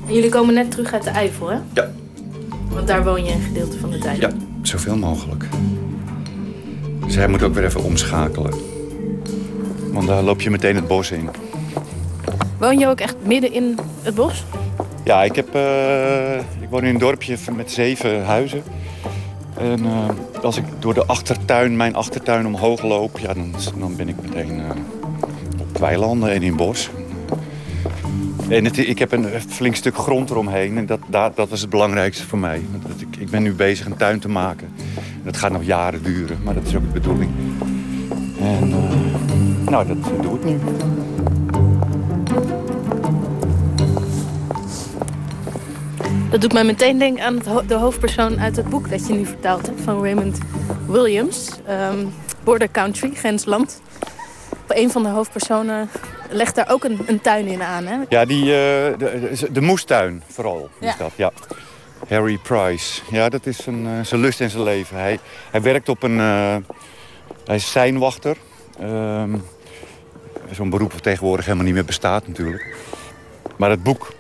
En 0.08 0.14
jullie 0.14 0.30
komen 0.30 0.54
net 0.54 0.72
terug 0.72 0.94
uit 0.94 1.04
de 1.04 1.10
Eifel, 1.10 1.50
hè? 1.50 1.58
Ja. 1.74 1.92
Want 2.70 2.88
daar 2.88 3.04
woon 3.04 3.26
je 3.26 3.32
een 3.32 3.42
gedeelte 3.42 3.80
van 3.80 3.90
de 3.90 3.98
tijd. 3.98 4.18
Ja, 4.18 4.30
zoveel 4.62 4.98
mogelijk. 4.98 5.46
Dus 7.06 7.16
hij 7.16 7.28
moet 7.28 7.44
ook 7.44 7.54
weer 7.54 7.66
even 7.66 7.84
omschakelen. 7.84 8.54
Want 9.92 10.08
daar 10.08 10.24
loop 10.24 10.42
je 10.42 10.50
meteen 10.50 10.76
het 10.76 10.88
bos 10.88 11.12
in. 11.12 11.30
Woon 12.58 12.80
je 12.80 12.88
ook 12.88 13.00
echt 13.00 13.16
midden 13.24 13.54
in 13.54 13.78
het 14.02 14.16
bos? 14.16 14.46
Ja, 15.04 15.24
ik, 15.24 15.36
heb, 15.36 15.56
uh, 15.56 16.36
ik 16.38 16.70
woon 16.70 16.84
in 16.84 16.94
een 16.94 17.00
dorpje 17.00 17.38
met 17.56 17.72
zeven 17.72 18.26
huizen. 18.26 18.64
En 19.58 19.86
uh, 19.86 20.10
als 20.42 20.58
ik 20.58 20.64
door 20.80 20.94
de 20.94 21.06
achtertuin, 21.06 21.78
mijn 21.78 21.96
achtertuin 21.96 22.46
omhoog 22.46 22.82
loop... 22.82 23.20
Ja, 23.20 23.34
dan, 23.34 23.56
dan 23.78 23.96
ben 23.96 24.10
ik 24.10 24.16
meteen 24.22 24.60
uh, 24.60 24.70
op 25.60 25.78
weilanden 25.78 26.32
en 26.32 26.44
in 26.44 26.56
bos. 26.56 26.90
En 28.50 28.66
ik 28.66 29.00
heb 29.00 29.12
een 29.12 29.26
flink 29.48 29.76
stuk 29.76 29.98
grond 29.98 30.30
eromheen. 30.30 30.78
En 30.78 30.86
dat, 30.86 31.00
dat, 31.36 31.50
was 31.50 31.62
het 31.62 31.70
belangrijkste 31.70 32.28
voor 32.28 32.40
mij. 32.40 32.62
Ik, 32.98 33.16
ik 33.18 33.30
ben 33.30 33.44
nu 33.44 33.54
bezig 33.54 33.86
een 33.86 33.98
tuin 33.98 34.20
te 34.20 34.30
maken. 34.30 34.70
Dat 35.24 35.38
gaat 35.38 35.52
nog 35.52 35.64
jaren 35.64 36.04
duren, 36.04 36.38
maar 36.44 36.54
dat 36.54 36.68
is 36.68 36.76
ook 36.76 36.82
de 36.82 37.00
bedoeling. 37.00 37.32
En 38.40 38.70
uh, 38.70 39.70
nou, 39.70 39.88
dat 39.88 39.98
doe 40.22 40.36
ik 40.36 40.44
nu. 40.44 40.60
Dat 46.30 46.42
doet 46.42 46.54
mij 46.54 46.64
meteen 46.64 46.98
denken 46.98 47.24
aan 47.24 47.40
de 47.68 47.76
hoofdpersoon 47.76 48.40
uit 48.40 48.56
het 48.56 48.70
boek 48.70 48.90
dat 48.90 49.08
je 49.08 49.14
nu 49.14 49.26
vertaald 49.26 49.66
hebt 49.66 49.82
van 49.82 50.02
Raymond 50.02 50.38
Williams. 50.88 51.50
Um, 51.92 52.14
Border 52.44 52.72
Country, 52.72 53.12
grensland. 53.14 53.82
Een 54.68 54.92
van 54.92 55.04
de 55.04 55.10
hoofdpersonen 55.10 55.90
legt 56.34 56.56
daar 56.56 56.70
ook 56.70 56.84
een, 56.84 57.00
een 57.06 57.22
tuin 57.22 57.46
in 57.48 57.62
aan, 57.62 57.86
hè? 57.86 57.98
Ja, 58.10 58.26
die, 58.26 58.42
uh, 58.42 58.50
de, 58.50 59.48
de, 59.52 59.62
moestuin 59.62 60.24
vooral 60.28 60.70
is 60.80 60.88
ja. 60.88 60.96
dat, 60.98 61.12
ja. 61.16 61.32
Harry 62.08 62.38
Price. 62.38 63.02
Ja, 63.12 63.30
dat 63.30 63.46
is 63.46 63.66
een, 63.66 63.86
uh, 63.86 63.92
zijn 64.04 64.22
lust 64.22 64.42
en 64.42 64.50
zijn 64.50 64.64
leven. 64.64 64.98
Hij, 64.98 65.20
hij 65.52 65.62
werkt 65.62 65.90
op 65.90 66.04
een... 66.04 66.18
Uh, 66.18 66.56
hij 67.46 67.56
is 67.56 67.72
seinwachter. 67.72 68.38
Um, 68.82 69.44
Zo'n 70.52 70.70
beroep 70.70 70.92
dat 70.92 71.04
tegenwoordig 71.04 71.46
helemaal 71.46 71.66
niet 71.66 71.74
meer 71.74 71.86
bestaat 71.86 72.28
natuurlijk. 72.28 72.76
Maar 73.58 73.70
het 73.70 73.84
boek 73.84 74.14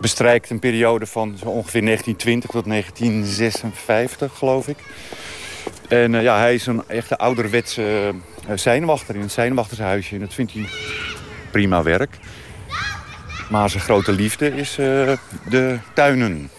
bestrijkt 0.00 0.50
een 0.50 0.58
periode 0.58 1.06
van 1.06 1.36
zo 1.38 1.48
ongeveer 1.48 1.82
1920 1.82 2.50
tot 2.50 2.64
1956, 2.64 4.38
geloof 4.38 4.68
ik. 4.68 4.76
En 5.88 6.12
uh, 6.12 6.22
ja, 6.22 6.38
hij 6.38 6.54
is 6.54 6.66
een 6.66 6.82
echte 6.86 7.18
ouderwetse 7.18 8.12
uh, 8.48 8.56
seinwachter 8.56 9.14
in 9.14 9.20
een 9.20 9.30
seinwachtershuisje. 9.30 10.14
En 10.14 10.20
dat 10.20 10.34
vindt 10.34 10.52
hij 10.52 10.66
prima 11.56 11.82
werk. 11.82 12.18
Maar 13.50 13.70
zijn 13.70 13.82
grote 13.82 14.12
liefde 14.12 14.56
is 14.56 14.78
uh, 14.78 15.12
de 15.48 15.78
tuinen. 15.94 16.50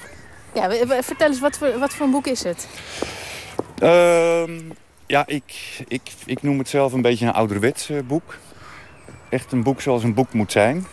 Ja, 0.54 0.70
vertel 1.02 1.28
eens, 1.28 1.40
wat 1.40 1.58
voor, 1.58 1.80
wat 1.80 1.94
voor 1.94 2.06
een 2.06 2.12
boek 2.12 2.28
is 2.28 2.44
het? 2.44 2.68
Uh, 3.84 4.44
ja, 5.06 5.24
ik, 5.28 5.80
ik, 5.88 6.02
ik 6.26 6.42
noem 6.42 6.58
het 6.58 6.70
zelf 6.70 6.94
een 6.94 7.02
beetje 7.02 7.26
een 7.26 7.34
ouderwets 7.34 7.90
boek. 8.08 8.38
Echt 9.30 9.52
een 9.52 9.64
boek 9.64 9.82
zoals 9.82 10.04
een 10.04 10.14
boek 10.14 10.34
moet 10.34 10.52
zijn. 10.52 10.86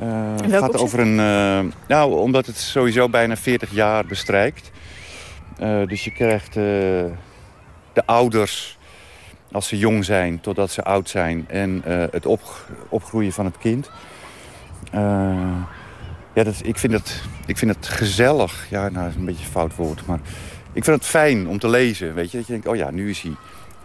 Uh, 0.00 0.34
het 0.42 0.52
gaat 0.52 0.76
over 0.76 1.00
een... 1.00 1.18
Uh, 1.18 1.72
nou, 1.88 2.12
omdat 2.12 2.46
het 2.46 2.56
sowieso 2.56 3.08
bijna 3.08 3.36
40 3.36 3.70
jaar 3.70 4.06
bestrijkt. 4.06 4.70
Dus 5.86 6.04
je 6.04 6.10
krijgt 6.10 6.54
de 6.54 8.02
ouders 8.06 8.75
als 9.56 9.68
ze 9.68 9.78
jong 9.78 10.04
zijn 10.04 10.40
totdat 10.40 10.70
ze 10.70 10.82
oud 10.82 11.08
zijn. 11.08 11.44
En 11.48 11.82
het 12.10 12.26
op, 12.26 12.40
opgroeien 12.88 13.32
van 13.32 13.44
het 13.44 13.58
kind. 13.58 13.90
ja, 16.34 16.42
dat, 16.44 16.60
ik, 16.62 16.78
vind 16.78 16.92
het, 16.92 17.22
ik 17.46 17.58
vind 17.58 17.74
het 17.74 17.86
gezellig. 17.86 18.66
Ja, 18.70 18.80
nou, 18.80 18.92
dat 18.92 19.08
is 19.08 19.14
een 19.14 19.24
beetje 19.24 19.44
een 19.44 19.50
fout 19.50 19.74
woord. 19.74 20.06
Maar 20.06 20.18
ik 20.72 20.84
vind 20.84 20.96
het 20.96 21.06
fijn 21.06 21.48
om 21.48 21.58
te 21.58 21.68
lezen. 21.68 22.14
Weet 22.14 22.30
je, 22.30 22.36
dat 22.36 22.46
je 22.46 22.52
denkt, 22.52 22.68
oh 22.68 22.76
ja, 22.76 22.90
nu 22.90 23.10
is 23.10 23.20
hij 23.20 23.32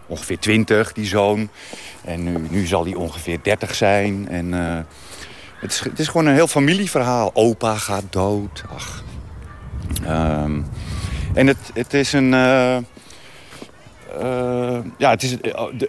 ongeveer 0.06 0.38
20, 0.38 0.92
die 0.92 1.06
zoon. 1.06 1.48
En 2.04 2.22
nu, 2.22 2.46
nu 2.50 2.66
zal 2.66 2.84
hij 2.84 2.94
ongeveer 2.94 3.38
30 3.42 3.74
zijn. 3.74 4.28
En 4.28 4.52
het 5.60 5.72
is, 5.72 5.80
het 5.80 5.98
is 5.98 6.08
gewoon 6.08 6.26
een 6.26 6.34
heel 6.34 6.48
familieverhaal. 6.48 7.30
Opa 7.34 7.76
gaat 7.76 8.04
dood. 8.10 8.64
Ach. 8.74 9.04
Um, 10.06 10.66
en 11.34 11.46
het, 11.46 11.70
het 11.74 11.94
is 11.94 12.12
een... 12.12 12.34
Uh, 14.20 14.78
ja, 14.98 15.10
het 15.10 15.22
is 15.22 15.36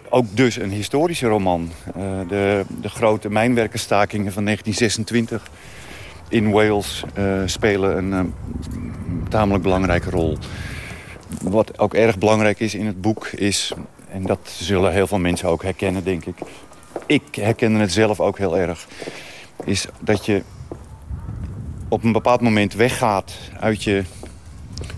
ook 0.08 0.24
dus 0.30 0.56
een 0.56 0.70
historische 0.70 1.26
roman. 1.26 1.70
Uh, 1.86 2.02
de, 2.28 2.64
de 2.80 2.88
grote 2.88 3.30
mijnwerkerstakingen 3.30 4.32
van 4.32 4.44
1926 4.44 5.50
in 6.28 6.50
Wales 6.50 7.04
spelen 7.44 8.12
een 8.12 8.34
tamelijk 9.28 9.62
belangrijke 9.62 10.10
rol. 10.10 10.38
Wat 11.42 11.78
ook 11.78 11.94
erg 11.94 12.18
belangrijk 12.18 12.60
is 12.60 12.74
in 12.74 12.86
het 12.86 13.00
boek 13.00 13.26
is... 13.26 13.72
en 14.08 14.22
dat 14.22 14.38
zullen 14.58 14.92
heel 14.92 15.06
veel 15.06 15.18
mensen 15.18 15.48
ook 15.48 15.62
herkennen, 15.62 16.04
denk 16.04 16.24
ik... 16.24 16.36
ik 17.06 17.34
herken 17.34 17.72
het 17.72 17.92
zelf 17.92 18.20
ook 18.20 18.38
heel 18.38 18.56
erg 18.56 18.86
is 19.64 19.86
dat 20.00 20.26
je 20.26 20.42
op 21.88 22.04
een 22.04 22.12
bepaald 22.12 22.40
moment 22.40 22.74
weggaat 22.74 23.32
uit 23.60 23.82
je, 23.82 24.04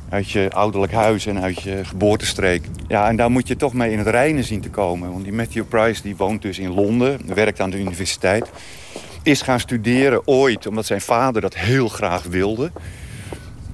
uit 0.08 0.30
je 0.30 0.50
ouderlijk 0.50 0.92
huis 0.92 1.26
en 1.26 1.42
uit 1.42 1.62
je 1.62 1.84
geboortestreek. 1.84 2.64
Ja, 2.88 3.08
en 3.08 3.16
daar 3.16 3.30
moet 3.30 3.48
je 3.48 3.56
toch 3.56 3.72
mee 3.72 3.92
in 3.92 3.98
het 3.98 4.06
reinen 4.06 4.44
zien 4.44 4.60
te 4.60 4.70
komen. 4.70 5.12
Want 5.12 5.24
die 5.24 5.32
Matthew 5.32 5.64
Price 5.68 6.02
die 6.02 6.16
woont 6.16 6.42
dus 6.42 6.58
in 6.58 6.74
Londen, 6.74 7.34
werkt 7.34 7.60
aan 7.60 7.70
de 7.70 7.78
universiteit. 7.78 8.50
Is 9.22 9.42
gaan 9.42 9.60
studeren 9.60 10.26
ooit, 10.26 10.66
omdat 10.66 10.86
zijn 10.86 11.00
vader 11.00 11.40
dat 11.40 11.54
heel 11.54 11.88
graag 11.88 12.22
wilde. 12.22 12.70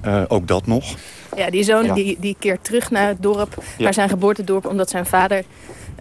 Uh, 0.05 0.21
ook 0.27 0.47
dat 0.47 0.67
nog. 0.67 0.95
Ja, 1.35 1.49
die 1.49 1.63
zoon 1.63 1.93
Die, 1.93 2.17
die 2.19 2.35
keert 2.39 2.63
terug 2.63 2.91
naar 2.91 3.07
het 3.07 3.21
dorp, 3.21 3.63
naar 3.77 3.93
zijn 3.93 4.09
geboortedorp... 4.09 4.65
omdat 4.65 4.89
zijn 4.89 5.05
vader 5.05 5.43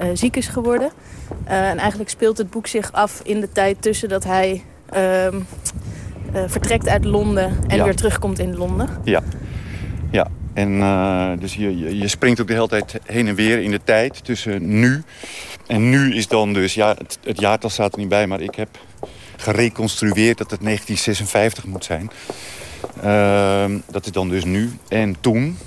uh, 0.03 0.09
ziek 0.15 0.37
is 0.37 0.47
geworden. 0.47 0.91
Uh, 1.49 1.71
en 1.71 1.79
eigenlijk 1.79 2.11
speelt 2.11 2.39
het 2.39 2.51
boek 2.51 2.67
zich 2.67 2.93
af 2.93 3.21
in 3.25 3.41
de 3.41 3.49
tijd 3.53 3.83
tussen 3.83 4.09
dat 4.09 4.25
hij 4.25 4.62
uh, 4.97 5.27
vertrekt 6.47 6.89
uit 6.89 7.05
Londen 7.05 7.59
en 7.69 7.85
weer 7.85 7.97
terugkomt 7.97 8.39
in 8.39 8.57
Londen. 8.57 8.89
Ja, 9.05 9.23
ja. 10.12 10.26
En 10.54 10.73
uh, 10.73 11.31
dus 11.38 11.54
je, 11.54 11.99
je 11.99 12.09
springt 12.09 12.40
ook 12.40 12.47
de 12.47 12.52
hele 12.52 12.69
tijd 12.69 13.00
heen 13.04 13.28
en 13.28 13.35
weer 13.35 13.59
in 13.59 13.71
de 13.71 13.81
tijd 13.85 14.25
tussen 14.25 14.81
nu. 14.81 15.02
En 15.66 15.90
nu 15.90 16.14
is 16.14 16.28
dan 16.28 16.52
dus, 16.52 16.75
ja, 16.75 16.95
het, 16.99 17.19
het 17.25 17.40
jaartal 17.40 17.71
staat 17.71 17.92
er 17.92 17.99
niet 17.99 18.09
bij, 18.09 18.26
maar 18.26 18.40
ik 18.40 18.54
heb 18.54 18.69
gereconstrueerd 19.37 20.38
dat 20.38 20.50
het 20.50 20.61
1956 20.61 21.64
moet 21.64 21.85
zijn. 21.85 22.11
Uh, 23.04 23.78
dat 23.90 24.04
is 24.07 24.12
dan 24.12 24.28
dus 24.28 24.45
nu 24.45 24.71
en 24.88 25.16
toen. 25.21 25.59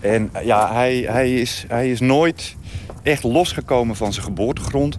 En 0.00 0.30
ja, 0.44 0.72
hij, 0.72 0.96
hij, 1.08 1.34
is, 1.34 1.64
hij 1.68 1.90
is 1.90 2.00
nooit 2.00 2.56
echt 3.02 3.22
losgekomen 3.22 3.96
van 3.96 4.12
zijn 4.12 4.24
geboortegrond. 4.24 4.98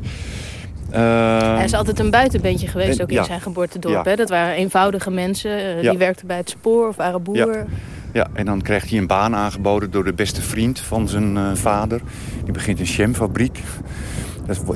Uh, 0.93 1.55
hij 1.55 1.63
is 1.63 1.73
altijd 1.73 1.99
een 1.99 2.09
buitenbeentje 2.09 2.67
geweest, 2.67 3.01
ook 3.01 3.11
in 3.11 3.23
zijn 3.23 3.41
geboortedorp. 3.41 4.05
Hè? 4.05 4.15
Dat 4.15 4.29
waren 4.29 4.55
eenvoudige 4.55 5.11
mensen, 5.11 5.75
uh, 5.83 5.89
die 5.89 5.97
werkten 5.97 6.27
bij 6.27 6.37
het 6.37 6.49
spoor 6.49 6.87
of 6.87 6.95
waren 6.95 7.23
boer. 7.23 7.65
Ja. 8.13 8.27
en 8.33 8.45
dan 8.45 8.61
krijgt 8.61 8.89
hij 8.89 8.97
een 8.97 9.07
baan 9.07 9.35
aangeboden 9.35 9.91
door 9.91 10.03
de 10.03 10.13
beste 10.13 10.41
vriend 10.41 10.79
van 10.79 11.07
zijn 11.07 11.35
uh, 11.35 11.51
vader. 11.53 12.01
Die 12.43 12.53
begint 12.53 12.79
een 12.79 12.85
jamfabriek. 12.85 13.59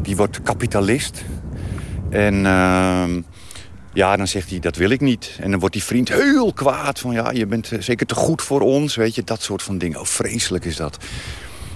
Die 0.02 0.16
wordt 0.16 0.42
kapitalist. 0.42 1.26
En 2.10 2.46
ehm, 2.46 3.22
ja, 3.94 4.16
dan 4.16 4.28
zegt 4.28 4.50
hij, 4.50 4.60
dat 4.60 4.76
wil 4.76 4.90
ik 4.90 5.02
niet. 5.02 5.38
En 5.40 5.52
dan 5.52 5.60
wordt 5.60 5.76
die 5.76 5.84
vriend 5.84 6.10
heel 6.10 6.54
kwaad. 6.54 7.00
Van 7.00 7.12
ja, 7.12 7.32
je 7.32 7.46
bent 7.46 7.72
eh, 7.72 7.82
zeker 7.82 8.06
te 8.06 8.16
goed 8.16 8.42
voor 8.42 8.62
ons. 8.62 8.96
Weet 8.96 9.16
je, 9.16 9.24
dat 9.24 9.42
soort 9.42 9.64
van 9.64 9.78
dingen. 9.78 10.00
Oh, 10.00 10.06
vreselijk 10.06 10.66
is 10.66 10.76
dat. 10.76 10.98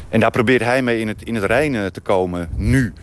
En 0.09 0.19
daar 0.19 0.31
probeert 0.31 0.61
hij 0.61 0.81
mee 0.81 0.99
in 0.99 1.07
het, 1.07 1.23
in 1.23 1.35
het 1.35 1.43
reinen 1.43 1.93
te 1.93 2.01
komen, 2.01 2.49
nu. 2.55 2.93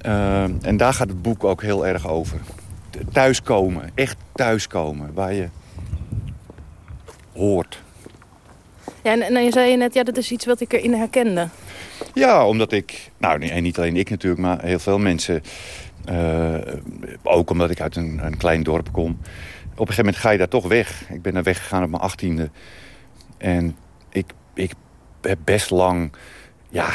Ehm, 0.00 0.52
en 0.62 0.76
daar 0.76 0.94
gaat 0.94 1.08
het 1.08 1.22
boek 1.22 1.44
ook 1.44 1.62
heel 1.62 1.86
erg 1.86 2.08
over. 2.08 2.38
Thuiskomen, 3.12 3.90
echt 3.94 4.16
thuiskomen, 4.34 5.10
waar 5.14 5.32
je 5.32 5.48
hoort. 7.36 7.82
Ja, 9.02 9.12
en, 9.12 9.22
en 9.22 9.44
je 9.44 9.52
zei 9.52 9.70
je 9.70 9.76
net, 9.76 9.94
ja, 9.94 10.02
dat 10.02 10.16
is 10.16 10.30
iets 10.30 10.46
wat 10.46 10.60
ik 10.60 10.72
erin 10.72 10.94
herkende. 10.94 11.48
Ja, 12.14 12.46
omdat 12.46 12.72
ik, 12.72 13.10
nou 13.18 13.46
en 13.46 13.62
niet 13.62 13.78
alleen 13.78 13.96
ik 13.96 14.10
natuurlijk, 14.10 14.42
maar 14.42 14.62
heel 14.62 14.78
veel 14.78 14.98
mensen... 14.98 15.42
eh, 16.04 16.54
ook 17.22 17.50
omdat 17.50 17.70
ik 17.70 17.80
uit 17.80 17.96
een, 17.96 18.20
een 18.22 18.36
klein 18.36 18.62
dorp 18.62 18.92
kom. 18.92 19.10
Op 19.10 19.88
een 19.88 19.94
gegeven 19.94 20.04
moment 20.04 20.16
ga 20.16 20.30
je 20.30 20.38
daar 20.38 20.48
toch 20.48 20.68
weg. 20.68 21.10
Ik 21.10 21.22
ben 21.22 21.34
daar 21.34 21.42
weggegaan 21.42 21.82
op 21.82 21.90
mijn 21.90 22.02
achttiende. 22.02 22.50
En 23.38 23.76
ik, 24.10 24.32
ik 24.54 24.72
heb 25.20 25.38
best 25.44 25.70
lang, 25.70 26.12
ja, 26.68 26.88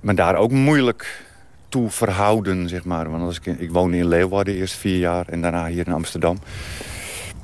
me 0.00 0.14
daar 0.14 0.36
ook 0.36 0.50
moeilijk 0.50 1.24
toe 1.68 1.90
verhouden, 1.90 2.68
zeg 2.68 2.84
maar. 2.84 3.10
Want 3.10 3.22
als 3.22 3.36
ik, 3.36 3.46
ik 3.46 3.70
woonde 3.70 3.96
in 3.96 4.08
Leeuwarden 4.08 4.54
eerst 4.54 4.74
vier 4.74 4.98
jaar 4.98 5.28
en 5.28 5.42
daarna 5.42 5.66
hier 5.66 5.86
in 5.86 5.92
Amsterdam. 5.92 6.38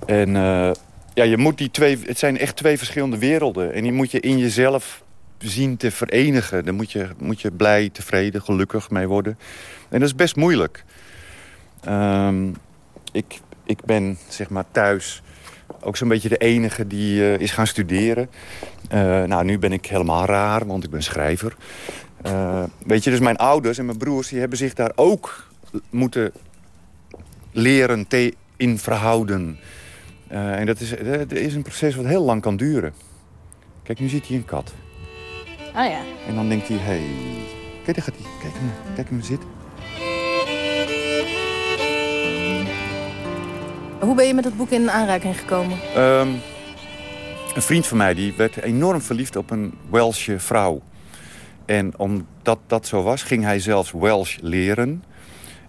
En 0.06 0.36
eh, 0.36 0.70
ja, 1.16 1.24
je 1.24 1.36
moet 1.36 1.58
die 1.58 1.70
twee, 1.70 1.98
het 2.06 2.18
zijn 2.18 2.38
echt 2.38 2.56
twee 2.56 2.78
verschillende 2.78 3.18
werelden. 3.18 3.72
En 3.72 3.82
die 3.82 3.92
moet 3.92 4.10
je 4.10 4.20
in 4.20 4.38
jezelf 4.38 5.02
zien 5.38 5.76
te 5.76 5.90
verenigen. 5.90 6.64
Daar 6.64 6.74
moet 6.74 6.92
je, 6.92 7.08
moet 7.18 7.40
je 7.40 7.50
blij, 7.50 7.88
tevreden, 7.88 8.42
gelukkig 8.42 8.90
mee 8.90 9.06
worden. 9.06 9.38
En 9.88 9.98
dat 10.00 10.08
is 10.08 10.14
best 10.14 10.36
moeilijk. 10.36 10.84
Ehm, 11.80 12.48
ik, 13.12 13.40
ik 13.64 13.84
ben 13.84 14.18
zeg 14.28 14.48
maar 14.48 14.64
thuis 14.70 15.22
ook 15.80 15.96
zo'n 15.96 16.08
beetje 16.08 16.28
de 16.28 16.36
enige 16.36 16.86
die 16.86 17.22
eh, 17.22 17.40
is 17.40 17.50
gaan 17.50 17.66
studeren. 17.66 18.30
Eh, 18.88 19.22
nou, 19.22 19.44
nu 19.44 19.58
ben 19.58 19.72
ik 19.72 19.86
helemaal 19.86 20.24
raar, 20.24 20.66
want 20.66 20.84
ik 20.84 20.90
ben 20.90 21.02
schrijver. 21.02 21.56
Eh, 22.22 22.62
weet 22.86 23.04
je, 23.04 23.10
dus 23.10 23.20
mijn 23.20 23.36
ouders 23.36 23.78
en 23.78 23.86
mijn 23.86 23.98
broers... 23.98 24.28
die 24.28 24.40
hebben 24.40 24.58
zich 24.58 24.74
daar 24.74 24.92
ook 24.94 25.48
moeten 25.90 26.32
leren 27.52 28.06
te 28.06 28.34
in 28.56 28.78
verhouden. 28.78 29.58
Eh, 30.28 30.58
en 30.58 30.66
dat 30.66 30.80
is, 30.80 30.90
dat 31.04 31.32
is 31.32 31.54
een 31.54 31.62
proces 31.62 31.94
wat 31.94 32.04
heel 32.04 32.22
lang 32.24 32.40
kan 32.40 32.56
duren. 32.56 32.92
Kijk, 33.82 34.00
nu 34.00 34.08
ziet 34.08 34.28
hij 34.28 34.36
een 34.36 34.44
kat. 34.44 34.74
Ah 35.74 35.90
ja. 35.90 36.00
En 36.28 36.34
dan 36.34 36.48
denkt 36.48 36.68
hij, 36.68 36.76
hé... 36.76 36.84
Hey. 36.84 37.06
Kijk, 37.84 37.96
daar 37.96 38.06
gaat 38.06 38.14
hij. 38.22 38.30
Kijk 38.40 38.52
hem, 38.54 38.94
kijk 38.94 39.08
hem 39.08 39.22
zitten. 39.22 39.48
Hoe 44.00 44.14
ben 44.14 44.26
je 44.26 44.34
met 44.34 44.44
het 44.44 44.56
boek 44.56 44.70
in 44.70 44.90
aanraking 44.90 45.38
gekomen? 45.38 45.78
Ehm, 45.94 46.28
een 47.54 47.62
vriend 47.62 47.86
van 47.86 47.96
mij 47.96 48.14
die 48.14 48.34
werd 48.36 48.56
enorm 48.62 49.00
verliefd 49.00 49.36
op 49.36 49.50
een 49.50 49.74
Welsche 49.90 50.38
vrouw. 50.38 50.82
En 51.64 51.98
omdat 51.98 52.58
dat 52.66 52.86
zo 52.86 53.02
was, 53.02 53.22
ging 53.22 53.44
hij 53.44 53.58
zelfs 53.58 53.92
Welsh 53.92 54.36
leren. 54.40 55.04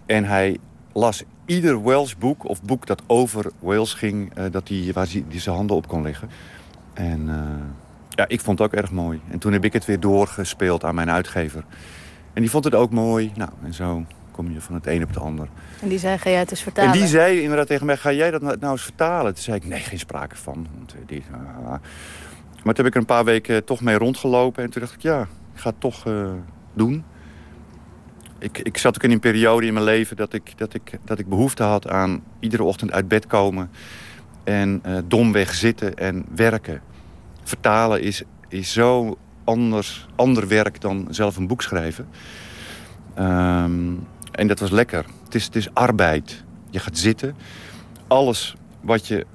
En 0.05 0.25
hij 0.25 0.57
las 0.97 1.23
ieder 1.45 1.83
Welsh 1.83 2.13
boek 2.13 2.45
of 2.49 2.61
boek 2.61 2.85
dat 2.85 3.01
over 3.07 3.51
Wales 3.59 3.93
ging... 3.93 4.33
eh, 4.35 4.45
dat 4.51 4.67
hij, 4.67 4.91
waar 4.93 5.07
hij 5.11 5.23
die 5.27 5.39
zijn 5.39 5.55
handen 5.55 5.75
op 5.75 5.87
kon 5.87 6.01
leggen. 6.01 6.29
En 6.93 7.29
eh, 7.29 7.65
ja, 8.09 8.27
ik 8.27 8.41
vond 8.41 8.59
het 8.59 8.67
ook 8.67 8.79
erg 8.79 8.91
mooi. 8.91 9.21
En 9.29 9.39
toen 9.39 9.53
heb 9.53 9.63
ik 9.65 9.73
het 9.73 9.85
weer 9.85 9.99
doorgespeeld 9.99 10.83
aan 10.83 10.95
mijn 10.95 11.09
uitgever. 11.09 11.63
En 12.33 12.41
die 12.41 12.49
vond 12.49 12.63
het 12.63 12.75
ook 12.75 12.91
mooi. 12.91 13.31
Nou, 13.35 13.49
en 13.63 13.73
zo 13.73 14.05
kom 14.31 14.51
je 14.51 14.61
van 14.61 14.75
het 14.75 14.87
een 14.87 15.03
op 15.03 15.07
het 15.09 15.17
ander. 15.17 15.47
En 15.81 15.87
die 15.87 15.99
zei, 15.99 16.17
ga 16.17 16.29
jij 16.29 16.39
het 16.39 16.51
eens 16.51 16.61
vertalen? 16.61 16.93
En 16.93 16.99
die 16.99 17.07
zei 17.07 17.41
inderdaad 17.41 17.67
tegen 17.67 17.85
mij, 17.85 17.97
ga 17.97 18.11
jij 18.11 18.31
dat 18.31 18.41
nou 18.41 18.71
eens 18.71 18.81
vertalen? 18.81 19.33
Toen 19.33 19.43
zei 19.43 19.57
ik, 19.57 19.65
nee, 19.65 19.79
geen 19.79 19.99
sprake 19.99 20.35
van. 20.35 20.67
Want, 20.77 20.93
eh, 20.93 20.99
die, 21.05 21.23
ah. 21.63 21.69
Maar 22.63 22.73
toen 22.73 22.85
heb 22.85 22.85
ik 22.85 22.93
er 22.93 22.99
een 22.99 23.15
paar 23.15 23.25
weken 23.25 23.63
toch 23.65 23.81
mee 23.81 23.97
rondgelopen. 23.97 24.63
En 24.63 24.69
toen 24.69 24.81
dacht 24.81 24.93
ik, 24.93 25.01
ja, 25.01 25.21
ik 25.53 25.59
ga 25.59 25.69
het 25.69 25.79
toch 25.79 26.05
doen. 26.73 27.03
Ik, 28.39 28.57
ik 28.57 28.77
zat 28.77 28.95
ook 28.95 29.03
in 29.03 29.11
een 29.11 29.19
periode 29.19 29.65
in 29.65 29.73
mijn 29.73 29.85
leven 29.85 30.15
dat 30.15 30.33
ik, 30.33 30.57
dat, 30.57 30.73
ik, 30.73 30.99
dat 31.05 31.19
ik 31.19 31.29
behoefte 31.29 31.63
had 31.63 31.87
aan 31.87 32.23
iedere 32.39 32.63
ochtend 32.63 32.91
uit 32.91 33.07
bed 33.07 33.27
komen. 33.27 33.69
En 34.43 34.79
eh, 34.83 34.97
domweg 35.05 35.53
zitten 35.53 35.95
en 35.95 36.25
werken. 36.35 36.81
Vertalen 37.43 38.01
is, 38.01 38.23
is 38.49 38.73
zo 38.73 39.17
anders, 39.43 40.07
ander 40.15 40.47
werk 40.47 40.81
dan 40.81 41.07
zelf 41.09 41.37
een 41.37 41.47
boek 41.47 41.61
schrijven. 41.61 42.07
Ehm, 43.13 43.93
en 44.31 44.47
dat 44.47 44.59
was 44.59 44.69
lekker. 44.69 45.05
Het 45.23 45.35
is, 45.35 45.45
het 45.45 45.55
is 45.55 45.73
arbeid. 45.73 46.43
Je 46.69 46.79
gaat 46.79 46.97
zitten. 46.97 47.35
Alles 48.07 48.55
wat 48.81 49.07
je 49.07 49.25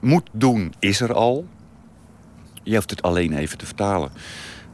moet 0.00 0.28
doen, 0.32 0.72
is 0.78 1.00
er 1.00 1.14
al. 1.14 1.46
Je 2.62 2.74
hoeft 2.74 2.90
het 2.90 3.02
alleen 3.02 3.32
even 3.32 3.58
te 3.58 3.66
vertalen. 3.66 4.10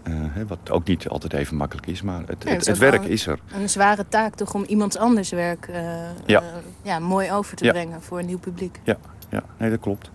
Eh, 0.05 0.13
wat 0.47 0.71
ook 0.71 0.87
niet 0.87 1.09
altijd 1.09 1.33
even 1.33 1.57
makkelijk 1.57 1.87
is, 1.87 2.03
maar 2.03 2.23
het, 2.27 2.45
Nee, 2.45 2.57
het, 2.57 2.79
werk 2.79 3.05
is 3.05 3.27
er. 3.27 3.39
Een 3.53 3.69
zware 3.69 4.09
taak 4.09 4.35
toch 4.35 4.55
om 4.55 4.65
iemands 4.65 4.97
anders 4.97 5.31
werk 5.31 5.67
eh, 5.69 5.83
Ja. 6.27 6.41
eh, 6.41 6.47
ja, 6.83 6.99
mooi 6.99 7.33
over 7.33 7.57
te 7.57 7.65
Ja. 7.65 7.71
brengen 7.73 8.03
voor 8.03 8.19
een 8.19 8.27
nieuw 8.27 8.39
publiek. 8.39 8.81
Ja, 8.83 8.97
ja, 9.31 9.43
nee, 9.59 9.71
dat 9.71 9.81
klopt. 9.81 10.11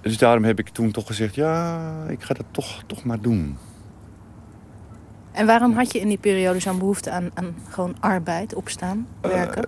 Dus 0.00 0.18
daarom 0.18 0.44
heb 0.44 0.58
ik 0.58 0.68
toen 0.68 0.90
toch 0.90 1.06
gezegd, 1.06 1.34
ja, 1.34 1.90
ik 2.08 2.22
ga 2.22 2.34
dat 2.34 2.46
toch, 2.50 2.82
toch 2.86 3.04
maar 3.04 3.20
doen. 3.20 3.58
En 5.32 5.46
waarom 5.46 5.72
had 5.72 5.92
je 5.92 6.00
in 6.00 6.08
die 6.08 6.18
periode 6.18 6.60
zo'n 6.60 6.78
behoefte 6.78 7.10
aan, 7.10 7.30
aan 7.34 7.54
gewoon 7.68 7.96
arbeid, 8.00 8.54
opstaan, 8.54 9.06
werken? 9.20 9.64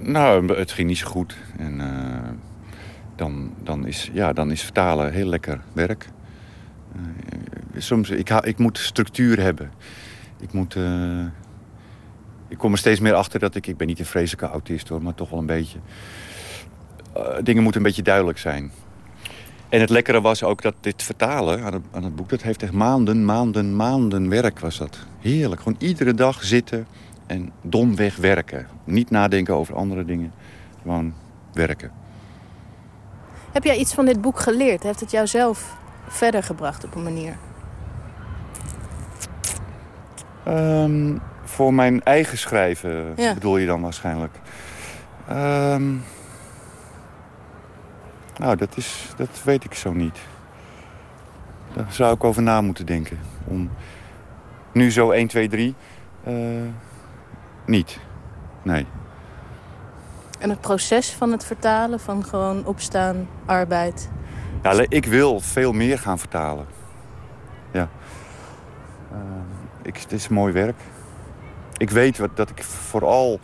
Nou, 0.00 0.54
het 0.58 0.72
ging 0.72 0.88
niet 0.88 0.98
zo 0.98 1.06
goed. 1.08 1.36
En 1.58 1.80
dan, 3.14 3.50
dan, 3.62 3.86
is, 3.86 4.10
ja, 4.12 4.32
dan 4.32 4.50
is 4.50 4.62
vertalen 4.62 5.12
heel 5.12 5.26
lekker 5.28 5.60
werk. 5.72 6.08
Soms, 7.78 8.10
ik, 8.10 8.30
ik 8.30 8.58
moet 8.58 8.78
structuur 8.78 9.40
hebben. 9.40 9.70
Ik 10.40 10.52
moet... 10.52 10.76
eh, 10.76 11.24
ik 12.48 12.58
kom 12.58 12.72
er 12.72 12.78
steeds 12.78 13.00
meer 13.00 13.14
achter 13.14 13.40
dat 13.40 13.54
ik... 13.54 13.66
Ik 13.66 13.76
ben 13.76 13.86
niet 13.86 13.98
een 13.98 14.04
vreselijke 14.06 14.46
autist 14.46 14.88
hoor, 14.88 15.02
maar 15.02 15.14
toch 15.14 15.30
wel 15.30 15.38
een 15.38 15.46
beetje. 15.46 15.78
Eh, 17.12 17.22
dingen 17.42 17.62
moeten 17.62 17.80
een 17.80 17.86
beetje 17.86 18.02
duidelijk 18.02 18.38
zijn. 18.38 18.72
En 19.68 19.80
het 19.80 19.90
lekkere 19.90 20.20
was 20.20 20.42
ook 20.42 20.62
dat 20.62 20.74
dit 20.80 21.02
vertalen 21.02 21.62
aan 21.62 21.72
het, 21.72 21.82
aan 21.92 22.04
het 22.04 22.16
boek... 22.16 22.28
dat 22.28 22.42
heeft 22.42 22.62
echt 22.62 22.72
maanden, 22.72 23.24
maanden, 23.24 23.76
maanden 23.76 24.28
werk 24.28 24.58
was 24.58 24.78
dat. 24.78 24.98
Heerlijk. 25.20 25.60
Gewoon 25.62 25.78
iedere 25.78 26.14
dag 26.14 26.44
zitten 26.44 26.86
en 27.26 27.52
domweg 27.62 28.16
werken. 28.16 28.66
Niet 28.84 29.10
nadenken 29.10 29.54
over 29.54 29.74
andere 29.74 30.04
dingen. 30.04 30.32
Gewoon 30.82 31.14
werken. 31.52 31.90
Heb 33.52 33.64
jij 33.64 33.76
iets 33.76 33.94
van 33.94 34.04
dit 34.04 34.20
boek 34.20 34.38
geleerd? 34.38 34.82
Heeft 34.82 35.00
het 35.00 35.10
jou 35.10 35.26
zelf 35.26 35.76
verder 36.08 36.42
gebracht 36.42 36.84
op 36.84 36.94
een 36.94 37.02
manier? 37.02 37.36
Ehm, 40.46 41.16
voor 41.44 41.74
mijn 41.74 42.02
eigen 42.02 42.38
schrijven 42.38 43.12
Ja. 43.16 43.34
bedoel 43.34 43.56
je 43.56 43.66
dan 43.66 43.80
waarschijnlijk. 43.80 44.34
Ehm, 45.28 45.94
nou, 48.36 48.56
dat, 48.56 48.76
is, 48.76 49.12
dat 49.16 49.42
weet 49.44 49.64
ik 49.64 49.74
zo 49.74 49.92
niet. 49.92 50.18
Daar 51.72 51.86
zou 51.92 52.14
ik 52.14 52.24
over 52.24 52.42
na 52.42 52.60
moeten 52.60 52.86
denken. 52.86 53.18
Om 53.44 53.70
nu 54.72 54.90
zo 54.90 55.10
1, 55.10 55.26
2, 55.26 55.48
3. 55.48 55.74
eh, 56.24 56.34
niet. 57.66 57.98
Nee. 58.62 58.86
En 60.38 60.50
het 60.50 60.60
proces 60.60 61.12
van 61.12 61.32
het 61.32 61.44
vertalen, 61.44 62.00
van 62.00 62.24
gewoon 62.24 62.64
opstaan, 62.64 63.28
arbeid. 63.44 64.10
Ja, 64.62 64.84
ik 64.88 65.04
wil 65.06 65.40
veel 65.40 65.72
meer 65.72 65.98
gaan 65.98 66.18
vertalen. 66.18 66.66
Ja. 67.72 67.88
Eh, 69.12 69.18
ik, 69.86 69.96
het 69.96 70.12
is 70.12 70.28
mooi 70.28 70.52
werk. 70.52 70.76
Ik 71.76 71.90
weet 71.90 72.18
wat, 72.18 72.36
dat 72.36 72.50
ik 72.50 72.62
vooral 72.62 73.40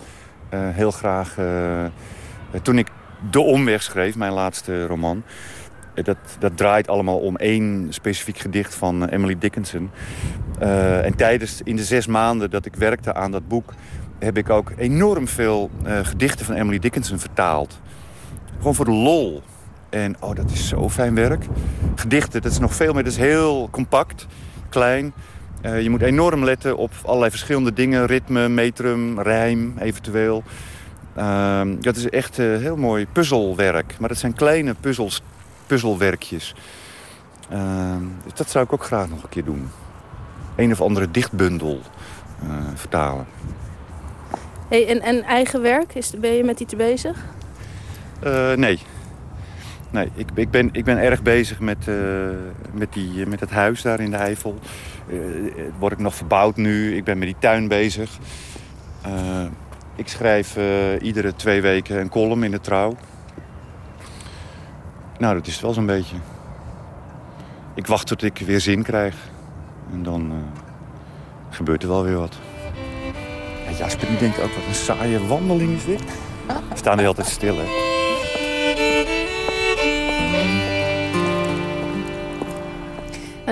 eh, 0.48 0.60
heel 0.62 0.90
graag... 0.90 1.38
eh, 1.38 1.84
toen 2.62 2.78
ik 2.78 2.88
De 3.30 3.40
Omweg 3.40 3.82
schreef, 3.82 4.16
mijn 4.16 4.32
laatste 4.32 4.86
roman... 4.86 5.22
eh, 5.94 6.04
dat, 6.04 6.16
dat 6.38 6.56
draait 6.56 6.88
allemaal 6.88 7.18
om 7.18 7.36
één 7.36 7.86
specifiek 7.90 8.38
gedicht 8.38 8.74
van 8.74 9.08
Emily 9.08 9.38
Dickinson. 9.38 9.90
En 10.58 11.16
tijdens, 11.16 11.60
in 11.64 11.76
de 11.76 11.84
zes 11.84 12.06
maanden 12.06 12.50
dat 12.50 12.66
ik 12.66 12.74
werkte 12.74 13.14
aan 13.14 13.30
dat 13.30 13.48
boek... 13.48 13.72
heb 14.18 14.36
ik 14.36 14.50
ook 14.50 14.72
enorm 14.76 15.28
veel 15.28 15.70
gedichten 16.02 16.46
van 16.46 16.54
Emily 16.54 16.78
Dickinson 16.78 17.18
vertaald. 17.18 17.80
Gewoon 18.56 18.74
voor 18.74 18.84
de 18.84 18.90
lol. 18.90 19.42
En 19.90 20.16
oh, 20.20 20.34
dat 20.34 20.50
is 20.50 20.68
zo 20.68 20.88
fijn 20.88 21.14
werk. 21.14 21.44
Gedichten, 21.94 22.42
dat 22.42 22.52
is 22.52 22.58
nog 22.58 22.74
veel 22.74 22.92
meer. 22.92 23.02
Dat 23.02 23.12
is 23.12 23.18
heel 23.18 23.68
compact, 23.70 24.26
klein. 24.68 25.12
Eh, 25.62 25.82
je 25.82 25.90
moet 25.90 26.02
enorm 26.02 26.44
letten 26.44 26.76
op 26.76 26.90
allerlei 27.04 27.30
verschillende 27.30 27.72
dingen. 27.72 28.06
Ritme, 28.06 28.48
metrum, 28.48 29.20
rijm 29.20 29.74
eventueel. 29.78 30.42
Ehm, 31.14 31.80
dat 31.80 31.96
is 31.96 32.08
echt 32.08 32.38
eh, 32.38 32.46
heel 32.46 32.76
mooi 32.76 33.06
puzzelwerk. 33.12 33.94
Maar 33.98 34.08
dat 34.08 34.18
zijn 34.18 34.34
kleine 34.34 34.74
puzzels, 34.80 35.22
puzzelwerkjes. 35.66 36.54
Ehm, 37.50 38.02
dus 38.24 38.34
dat 38.34 38.50
zou 38.50 38.64
ik 38.64 38.72
ook 38.72 38.84
graag 38.84 39.08
nog 39.08 39.22
een 39.22 39.28
keer 39.28 39.44
doen. 39.44 39.68
Een 40.56 40.72
of 40.72 40.80
andere 40.80 41.10
dichtbundel 41.10 41.80
eh, 42.42 42.48
vertalen. 42.74 43.26
Hey, 44.68 44.88
en, 44.88 45.00
en 45.00 45.22
eigen 45.22 45.62
werk, 45.62 45.94
is, 45.94 46.10
ben 46.20 46.32
je 46.32 46.44
met 46.44 46.60
iets 46.60 46.76
bezig? 46.76 47.24
Uh, 48.24 48.52
nee. 48.52 48.78
Nee, 49.90 50.08
ik, 50.14 50.28
ik, 50.34 50.50
ben, 50.50 50.68
ik 50.72 50.84
ben 50.84 50.98
erg 50.98 51.22
bezig 51.22 51.60
met, 51.60 51.86
uh, 51.88 51.96
met, 52.72 52.92
die, 52.92 53.26
met 53.26 53.40
het 53.40 53.50
huis 53.50 53.82
daar 53.82 54.00
in 54.00 54.10
de 54.10 54.16
Eifel. 54.16 54.58
Uh, 55.12 55.18
word 55.78 55.92
ik 55.92 55.98
nog 55.98 56.14
verbouwd 56.14 56.56
nu. 56.56 56.96
Ik 56.96 57.04
ben 57.04 57.18
met 57.18 57.26
die 57.26 57.36
tuin 57.38 57.68
bezig. 57.68 58.18
ik 59.96 60.08
schrijf 60.08 60.56
iedere 61.00 61.34
twee 61.34 61.60
weken 61.60 62.00
een 62.00 62.08
column 62.08 62.44
in 62.44 62.50
de 62.50 62.60
trouw. 62.60 62.96
Nou, 65.18 65.34
dat 65.34 65.46
is 65.46 65.60
wel 65.60 65.72
zo'n 65.72 65.86
beetje. 65.86 66.16
Ik 67.74 67.86
wacht 67.86 68.06
tot 68.06 68.22
ik 68.22 68.38
weer 68.38 68.60
zin 68.60 68.82
krijg. 68.82 69.14
En 69.92 70.02
dan 70.02 70.32
gebeurt 71.50 71.82
er 71.82 71.88
wel 71.88 72.04
weer 72.04 72.18
wat. 72.18 72.36
Ja, 73.64 73.78
Jasper 73.78 74.08
die 74.08 74.18
denkt 74.18 74.40
ook, 74.40 74.52
wat 74.52 74.66
een 74.68 74.74
saaie 74.74 75.26
wandeling 75.26 75.76
is 75.76 75.84
dit. 75.84 76.02
We 76.46 76.76
staan 76.76 77.00
er 77.00 77.06
altijd 77.06 77.26
stil, 77.26 77.56
hè. 77.56 77.90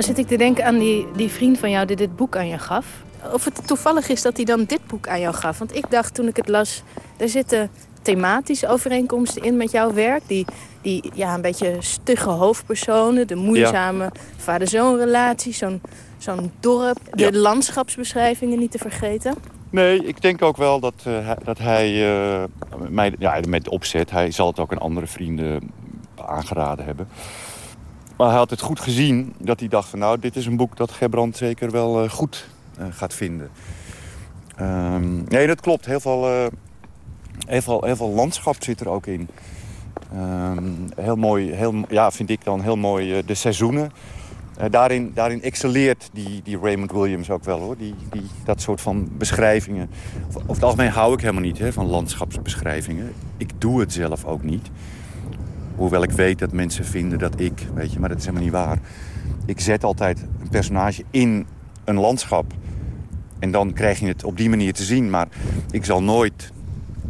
Nou 0.00 0.12
zit 0.12 0.24
ik 0.24 0.30
te 0.30 0.36
denken 0.36 0.64
aan 0.64 0.78
die, 0.78 1.06
die 1.16 1.28
vriend 1.28 1.58
van 1.58 1.70
jou 1.70 1.86
die 1.86 1.96
dit 1.96 2.16
boek 2.16 2.36
aan 2.36 2.48
je 2.48 2.58
gaf. 2.58 2.86
Of 3.32 3.44
het 3.44 3.66
toevallig 3.66 4.08
is 4.08 4.22
dat 4.22 4.36
hij 4.36 4.44
dan 4.44 4.64
dit 4.64 4.86
boek 4.86 5.08
aan 5.08 5.20
jou 5.20 5.34
gaf. 5.34 5.58
Want 5.58 5.76
ik 5.76 5.90
dacht 5.90 6.14
toen 6.14 6.26
ik 6.26 6.36
het 6.36 6.48
las, 6.48 6.82
er 7.16 7.28
zitten 7.28 7.70
thematische 8.02 8.68
overeenkomsten 8.68 9.42
in 9.42 9.56
met 9.56 9.70
jouw 9.70 9.92
werk. 9.92 10.22
Die, 10.26 10.44
die 10.82 11.10
ja, 11.14 11.34
een 11.34 11.40
beetje 11.40 11.76
stugge 11.78 12.28
hoofdpersonen, 12.28 13.26
de 13.26 13.34
moeizame 13.34 14.12
vader-zoon 14.36 14.96
relatie, 14.98 15.52
zo'n 15.52 15.80
zo'n 16.18 16.52
dorp, 16.60 16.98
de 17.10 17.38
landschapsbeschrijvingen 17.38 18.58
niet 18.58 18.70
te 18.70 18.78
vergeten. 18.78 19.34
Nee, 19.70 20.06
ik 20.06 20.22
denk 20.22 20.42
ook 20.42 20.56
wel 20.56 20.80
dat, 20.80 21.04
uh, 21.06 21.30
dat 21.44 21.58
hij 21.58 22.12
uh, 22.12 22.44
mij, 22.88 23.14
ja, 23.18 23.40
met 23.48 23.68
opzet, 23.68 24.10
hij 24.10 24.30
zal 24.30 24.46
het 24.46 24.58
ook 24.58 24.72
aan 24.72 24.78
andere 24.78 25.06
vrienden 25.06 25.70
aangeraden 26.14 26.84
hebben. 26.84 27.08
Maar 28.20 28.28
hij 28.28 28.38
had 28.38 28.50
het 28.50 28.60
goed 28.60 28.80
gezien 28.80 29.34
dat 29.38 29.60
hij 29.60 29.68
dacht 29.68 29.88
van 29.88 29.98
nou, 29.98 30.18
dit 30.18 30.36
is 30.36 30.46
een 30.46 30.56
boek 30.56 30.76
dat 30.76 30.90
Gerbrand 30.90 31.36
zeker 31.36 31.70
wel 31.70 32.04
uh, 32.04 32.10
goed 32.10 32.48
gaat 32.90 33.14
vinden. 33.14 33.50
Um, 34.60 35.24
nee, 35.28 35.46
dat 35.46 35.60
klopt. 35.60 35.86
Heel 35.86 36.00
veel, 36.00 36.48
heel, 37.46 37.62
veel, 37.62 37.84
heel 37.84 37.96
veel 37.96 38.10
landschap 38.10 38.56
zit 38.58 38.80
er 38.80 38.88
ook 38.88 39.06
in. 39.06 39.28
Um, 40.14 40.88
heel 40.96 41.16
mooi, 41.16 41.50
heel, 41.50 41.74
ja, 41.88 42.10
vind 42.10 42.30
ik 42.30 42.44
dan 42.44 42.60
heel 42.62 42.76
mooi 42.76 43.22
de 43.26 43.34
seizoenen. 43.34 43.90
Daarin, 44.70 45.10
daarin 45.14 45.42
excelleert 45.42 46.08
die, 46.12 46.40
die 46.44 46.58
Raymond 46.58 46.92
Williams 46.92 47.30
ook 47.30 47.44
wel 47.44 47.60
hoor. 47.60 47.76
Die, 47.76 47.94
die, 48.10 48.26
dat 48.44 48.60
soort 48.60 48.80
van 48.80 49.08
beschrijvingen. 49.12 49.90
Over 50.28 50.54
het 50.54 50.64
algemeen 50.64 50.90
hou 50.90 51.12
ik 51.14 51.20
helemaal 51.20 51.42
niet 51.42 51.58
hè, 51.58 51.72
van 51.72 51.86
landschapsbeschrijvingen. 51.86 53.12
Ik 53.36 53.50
doe 53.58 53.80
het 53.80 53.92
zelf 53.92 54.24
ook 54.24 54.42
niet. 54.42 54.70
Hoewel 55.80 56.02
ik 56.02 56.10
weet 56.10 56.38
dat 56.38 56.52
mensen 56.52 56.84
vinden 56.84 57.18
dat 57.18 57.40
ik, 57.40 57.66
weet 57.74 57.92
je, 57.92 57.98
maar 58.00 58.08
dat 58.08 58.18
is 58.18 58.24
helemaal 58.24 58.44
niet 58.44 58.52
waar. 58.52 58.78
Ik 59.46 59.60
zet 59.60 59.84
altijd 59.84 60.26
een 60.40 60.48
personage 60.48 61.04
in 61.10 61.46
een 61.84 61.98
landschap. 61.98 62.52
En 63.38 63.50
dan 63.50 63.72
krijg 63.72 64.00
je 64.00 64.06
het 64.06 64.24
op 64.24 64.36
die 64.36 64.48
manier 64.48 64.72
te 64.72 64.82
zien. 64.82 65.10
Maar 65.10 65.28
ik 65.70 65.84
zal 65.84 66.02
nooit 66.02 66.52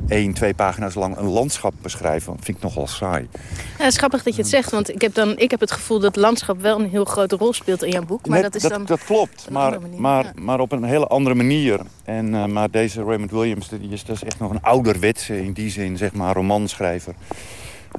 één, 0.08 0.32
twee 0.32 0.54
pagina's 0.54 0.94
lang 0.94 1.16
een 1.16 1.28
landschap 1.28 1.74
beschrijven. 1.82 2.32
Dat 2.32 2.44
vind 2.44 2.56
ik 2.56 2.62
nogal 2.62 2.86
saai. 2.86 3.28
Ja, 3.32 3.84
het 3.84 3.92
is 3.92 3.96
grappig 3.96 4.22
dat 4.22 4.34
je 4.34 4.40
het 4.40 4.50
zegt, 4.50 4.70
want 4.70 4.90
ik 4.90 5.00
heb, 5.00 5.14
dan, 5.14 5.38
ik 5.38 5.50
heb 5.50 5.60
het 5.60 5.70
gevoel 5.70 6.00
dat 6.00 6.16
landschap 6.16 6.60
wel 6.60 6.80
een 6.80 6.90
heel 6.90 7.04
grote 7.04 7.36
rol 7.36 7.52
speelt 7.52 7.82
in 7.82 7.90
jouw 7.90 8.04
boek. 8.04 8.26
Maar 8.26 8.42
dat, 8.42 8.54
is 8.54 8.62
dan 8.62 8.84
dat 8.84 9.04
klopt, 9.04 9.50
maar, 9.50 9.78
maar, 9.96 10.32
maar 10.34 10.60
op 10.60 10.72
een 10.72 10.84
hele 10.84 11.06
andere 11.06 11.34
manier. 11.34 11.80
En, 12.04 12.34
uh, 12.34 12.46
maar 12.46 12.70
deze 12.70 13.02
Raymond 13.02 13.30
Williams 13.30 13.68
die 13.68 13.90
is, 13.90 14.04
dat 14.04 14.16
is 14.16 14.24
echt 14.24 14.38
nog 14.38 14.50
een 14.50 14.62
ouderwetse, 14.62 15.42
in 15.42 15.52
die 15.52 15.70
zin, 15.70 15.96
zeg 15.96 16.12
maar, 16.12 16.34
romanschrijver. 16.34 17.14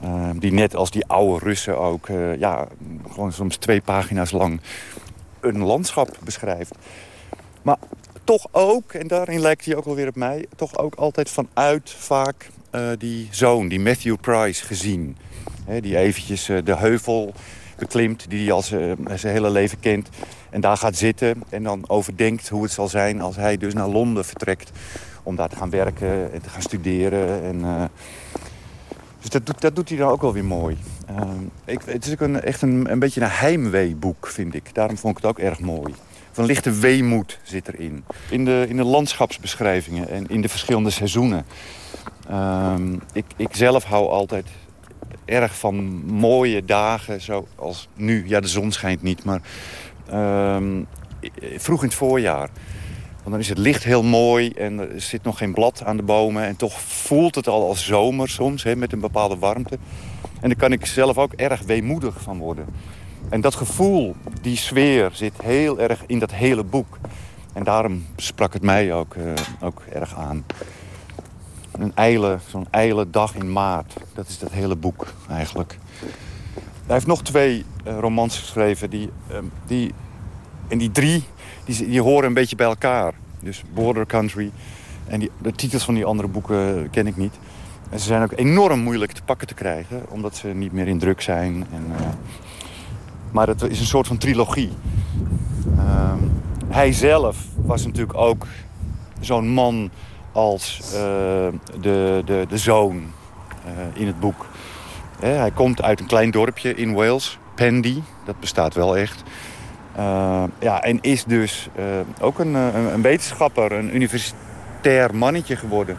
Uh, 0.03 0.29
die 0.35 0.53
net 0.53 0.75
als 0.75 0.91
die 0.91 1.05
oude 1.05 1.45
Russen 1.45 1.79
ook, 1.79 2.07
uh, 2.07 2.37
ja, 2.37 2.67
gewoon 3.09 3.31
soms 3.31 3.55
twee 3.55 3.81
pagina's 3.81 4.31
lang 4.31 4.59
een 5.39 5.63
landschap 5.63 6.17
beschrijft. 6.23 6.75
Maar 7.61 7.77
toch 8.23 8.47
ook, 8.51 8.93
en 8.93 9.07
daarin 9.07 9.39
lijkt 9.39 9.65
hij 9.65 9.75
ook 9.75 9.85
alweer 9.85 10.07
op 10.07 10.15
mij... 10.15 10.45
toch 10.55 10.77
ook 10.77 10.95
altijd 10.95 11.29
vanuit 11.29 11.91
vaak 11.91 12.49
uh, 12.71 12.89
die 12.97 13.27
zoon, 13.31 13.67
die 13.67 13.79
Matthew 13.79 14.15
Price, 14.21 14.65
gezien. 14.65 15.17
Die 15.81 15.97
eventjes 15.97 16.49
uh, 16.49 16.59
de 16.63 16.75
heuvel 16.75 17.33
beklimt, 17.77 18.25
die 18.29 18.43
hij 18.43 18.51
al 18.51 18.61
zijn 18.61 19.33
hele 19.33 19.49
leven 19.49 19.79
kent. 19.79 20.09
En 20.49 20.61
daar 20.61 20.77
gaat 20.77 20.95
zitten 20.95 21.43
en 21.49 21.63
dan 21.63 21.83
overdenkt 21.89 22.49
hoe 22.49 22.63
het 22.63 22.71
zal 22.71 22.87
zijn... 22.87 23.21
als 23.21 23.35
hij 23.35 23.57
dus 23.57 23.73
naar 23.73 23.87
Londen 23.87 24.25
vertrekt 24.25 24.71
om 25.23 25.35
daar 25.35 25.49
te 25.49 25.55
gaan 25.55 25.69
werken 25.69 26.33
en 26.33 26.41
te 26.41 26.49
gaan 26.49 26.61
studeren. 26.61 27.43
En, 27.43 27.89
dus 29.21 29.29
dat 29.29 29.45
doet, 29.45 29.75
doet 29.75 29.89
hij 29.89 29.97
dan 29.97 30.09
ook 30.09 30.21
wel 30.21 30.33
weer 30.33 30.45
mooi. 30.45 30.77
ik, 31.65 31.81
het 31.85 32.05
is 32.05 32.13
ook 32.13 32.21
een, 32.21 32.41
echt 32.41 32.61
een, 32.61 32.91
een 32.91 32.99
beetje 32.99 33.21
een 33.21 33.29
heimweeboek, 33.29 34.27
vind 34.27 34.53
ik. 34.53 34.73
Daarom 34.73 34.97
vond 34.97 35.17
ik 35.17 35.23
het 35.23 35.31
ook 35.31 35.39
erg 35.39 35.59
mooi 35.59 35.93
van 36.31 36.45
lichte 36.45 36.71
weemoed 36.71 37.39
zit 37.43 37.67
erin. 37.67 38.03
In 38.29 38.45
de, 38.45 38.65
in 38.69 38.75
de 38.75 38.83
landschapsbeschrijvingen 38.83 40.09
en 40.09 40.27
in 40.27 40.41
de 40.41 40.49
verschillende 40.49 40.89
seizoenen. 40.89 41.45
Um, 42.31 43.01
ik, 43.13 43.25
ik 43.35 43.55
zelf 43.55 43.83
hou 43.83 44.09
altijd 44.09 44.47
erg 45.25 45.57
van 45.57 45.75
mooie 46.05 46.65
dagen, 46.65 47.21
zoals 47.21 47.87
nu. 47.95 48.27
Ja, 48.27 48.39
de 48.39 48.47
zon 48.47 48.71
schijnt 48.71 49.01
niet, 49.01 49.23
maar 49.23 49.41
um, 50.55 50.87
vroeg 51.55 51.81
in 51.81 51.87
het 51.87 51.97
voorjaar. 51.97 52.49
Want 53.21 53.31
dan 53.31 53.39
is 53.39 53.49
het 53.49 53.57
licht 53.57 53.83
heel 53.83 54.03
mooi 54.03 54.49
en 54.49 54.79
er 54.79 55.01
zit 55.01 55.23
nog 55.23 55.37
geen 55.37 55.53
blad 55.53 55.83
aan 55.85 55.97
de 55.97 56.03
bomen. 56.03 56.43
En 56.43 56.55
toch 56.55 56.81
voelt 56.81 57.35
het 57.35 57.47
al 57.47 57.67
als 57.67 57.85
zomer 57.85 58.29
soms, 58.29 58.63
hè, 58.63 58.75
met 58.75 58.93
een 58.93 58.99
bepaalde 58.99 59.37
warmte. 59.37 59.77
En 60.41 60.49
daar 60.49 60.57
kan 60.57 60.71
ik 60.71 60.85
zelf 60.85 61.17
ook 61.17 61.33
erg 61.33 61.61
weemoedig 61.61 62.21
van 62.21 62.37
worden. 62.37 62.65
En 63.29 63.41
dat 63.41 63.55
gevoel, 63.55 64.15
die 64.41 64.57
sfeer, 64.57 65.09
zit 65.13 65.33
heel 65.43 65.79
erg 65.79 66.03
in 66.05 66.19
dat 66.19 66.31
hele 66.31 66.63
boek. 66.63 66.97
En 67.53 67.63
daarom 67.63 68.05
sprak 68.15 68.53
het 68.53 68.61
mij 68.61 68.93
ook, 68.93 69.15
uh, 69.15 69.33
ook 69.61 69.81
erg 69.93 70.15
aan. 70.15 70.45
Een 71.71 71.91
eile, 71.95 72.39
zo'n 72.47 72.67
eile 72.69 73.09
dag 73.09 73.35
in 73.35 73.51
maart. 73.51 73.93
Dat 74.13 74.27
is 74.27 74.39
dat 74.39 74.51
hele 74.51 74.75
boek 74.75 75.13
eigenlijk. 75.29 75.77
Hij 76.85 76.95
heeft 76.95 77.07
nog 77.07 77.23
twee 77.23 77.65
uh, 77.87 77.99
romans 77.99 78.39
geschreven. 78.39 78.89
Die, 78.89 79.09
uh, 79.31 79.37
die, 79.65 79.93
en 80.67 80.77
die 80.77 80.91
drie, 80.91 81.23
die, 81.77 82.01
horen 82.01 82.27
een 82.27 82.33
beetje 82.33 82.55
bij 82.55 82.65
elkaar. 82.65 83.13
Dus 83.39 83.63
Border 83.73 84.05
Country. 84.05 84.51
En 85.07 85.19
die, 85.19 85.31
de 85.41 85.51
titels 85.51 85.83
van 85.83 85.93
die 85.93 86.05
andere 86.05 86.27
boeken 86.27 86.89
ken 86.89 87.07
ik 87.07 87.17
niet. 87.17 87.33
En 87.89 87.99
ze 87.99 88.05
zijn 88.05 88.23
ook 88.23 88.33
enorm 88.35 88.79
moeilijk 88.79 89.11
te 89.11 89.23
pakken 89.23 89.47
te 89.47 89.53
krijgen. 89.53 90.03
Omdat 90.09 90.35
ze 90.35 90.47
niet 90.47 90.71
meer 90.71 90.87
in 90.87 90.99
druk 90.99 91.21
zijn. 91.21 91.65
En, 91.73 91.85
uh, 91.91 92.07
maar 93.31 93.47
het 93.47 93.61
is 93.61 93.79
een 93.79 93.85
soort 93.85 94.07
van 94.07 94.17
trilogie. 94.17 94.71
Uh, 95.75 96.13
hij 96.67 96.93
zelf 96.93 97.37
was 97.55 97.85
natuurlijk 97.85 98.17
ook 98.17 98.47
zo'n 99.19 99.47
man 99.47 99.89
als 100.31 100.79
uh, 100.85 100.91
de, 101.81 102.21
de, 102.25 102.45
de 102.49 102.57
zoon 102.57 102.95
uh, 102.95 103.71
in 103.93 104.07
het 104.07 104.19
boek. 104.19 104.45
hij 105.19 105.51
komt 105.51 105.81
uit 105.81 105.99
een 105.99 106.05
klein 106.05 106.31
dorpje 106.31 106.75
in 106.75 106.93
Wales, 106.93 107.39
Pendy. 107.55 108.01
Dat 108.25 108.39
bestaat 108.39 108.73
wel 108.73 108.97
echt. 108.97 109.23
Uh, 109.97 110.43
ja, 110.59 110.81
en 110.81 111.01
is 111.01 111.23
dus 111.23 111.69
ook 112.19 112.39
een, 112.39 112.53
een, 112.53 112.93
een 112.93 113.01
wetenschapper, 113.01 113.71
een 113.71 113.95
universitair 113.95 115.15
mannetje 115.15 115.55
geworden. 115.55 115.97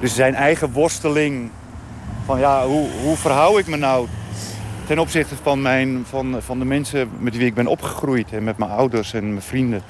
Dus 0.00 0.14
zijn 0.14 0.34
eigen 0.34 0.72
worsteling 0.72 1.50
van 2.24 2.38
ja, 2.38 2.66
hoe, 2.66 2.88
hoe 3.02 3.16
verhoud 3.16 3.58
ik 3.58 3.66
me 3.66 3.76
nou 3.76 4.08
ten 4.86 4.98
opzichte 4.98 5.34
van, 5.42 5.62
mijn, 5.62 6.04
van, 6.08 6.36
van 6.42 6.58
de 6.58 6.64
mensen 6.64 7.10
met 7.18 7.36
wie 7.36 7.46
ik 7.46 7.54
ben 7.54 7.66
opgegroeid... 7.66 8.32
en 8.32 8.44
met 8.44 8.58
mijn 8.58 8.70
ouders 8.70 9.12
en 9.12 9.28
mijn 9.28 9.42
vrienden... 9.42 9.82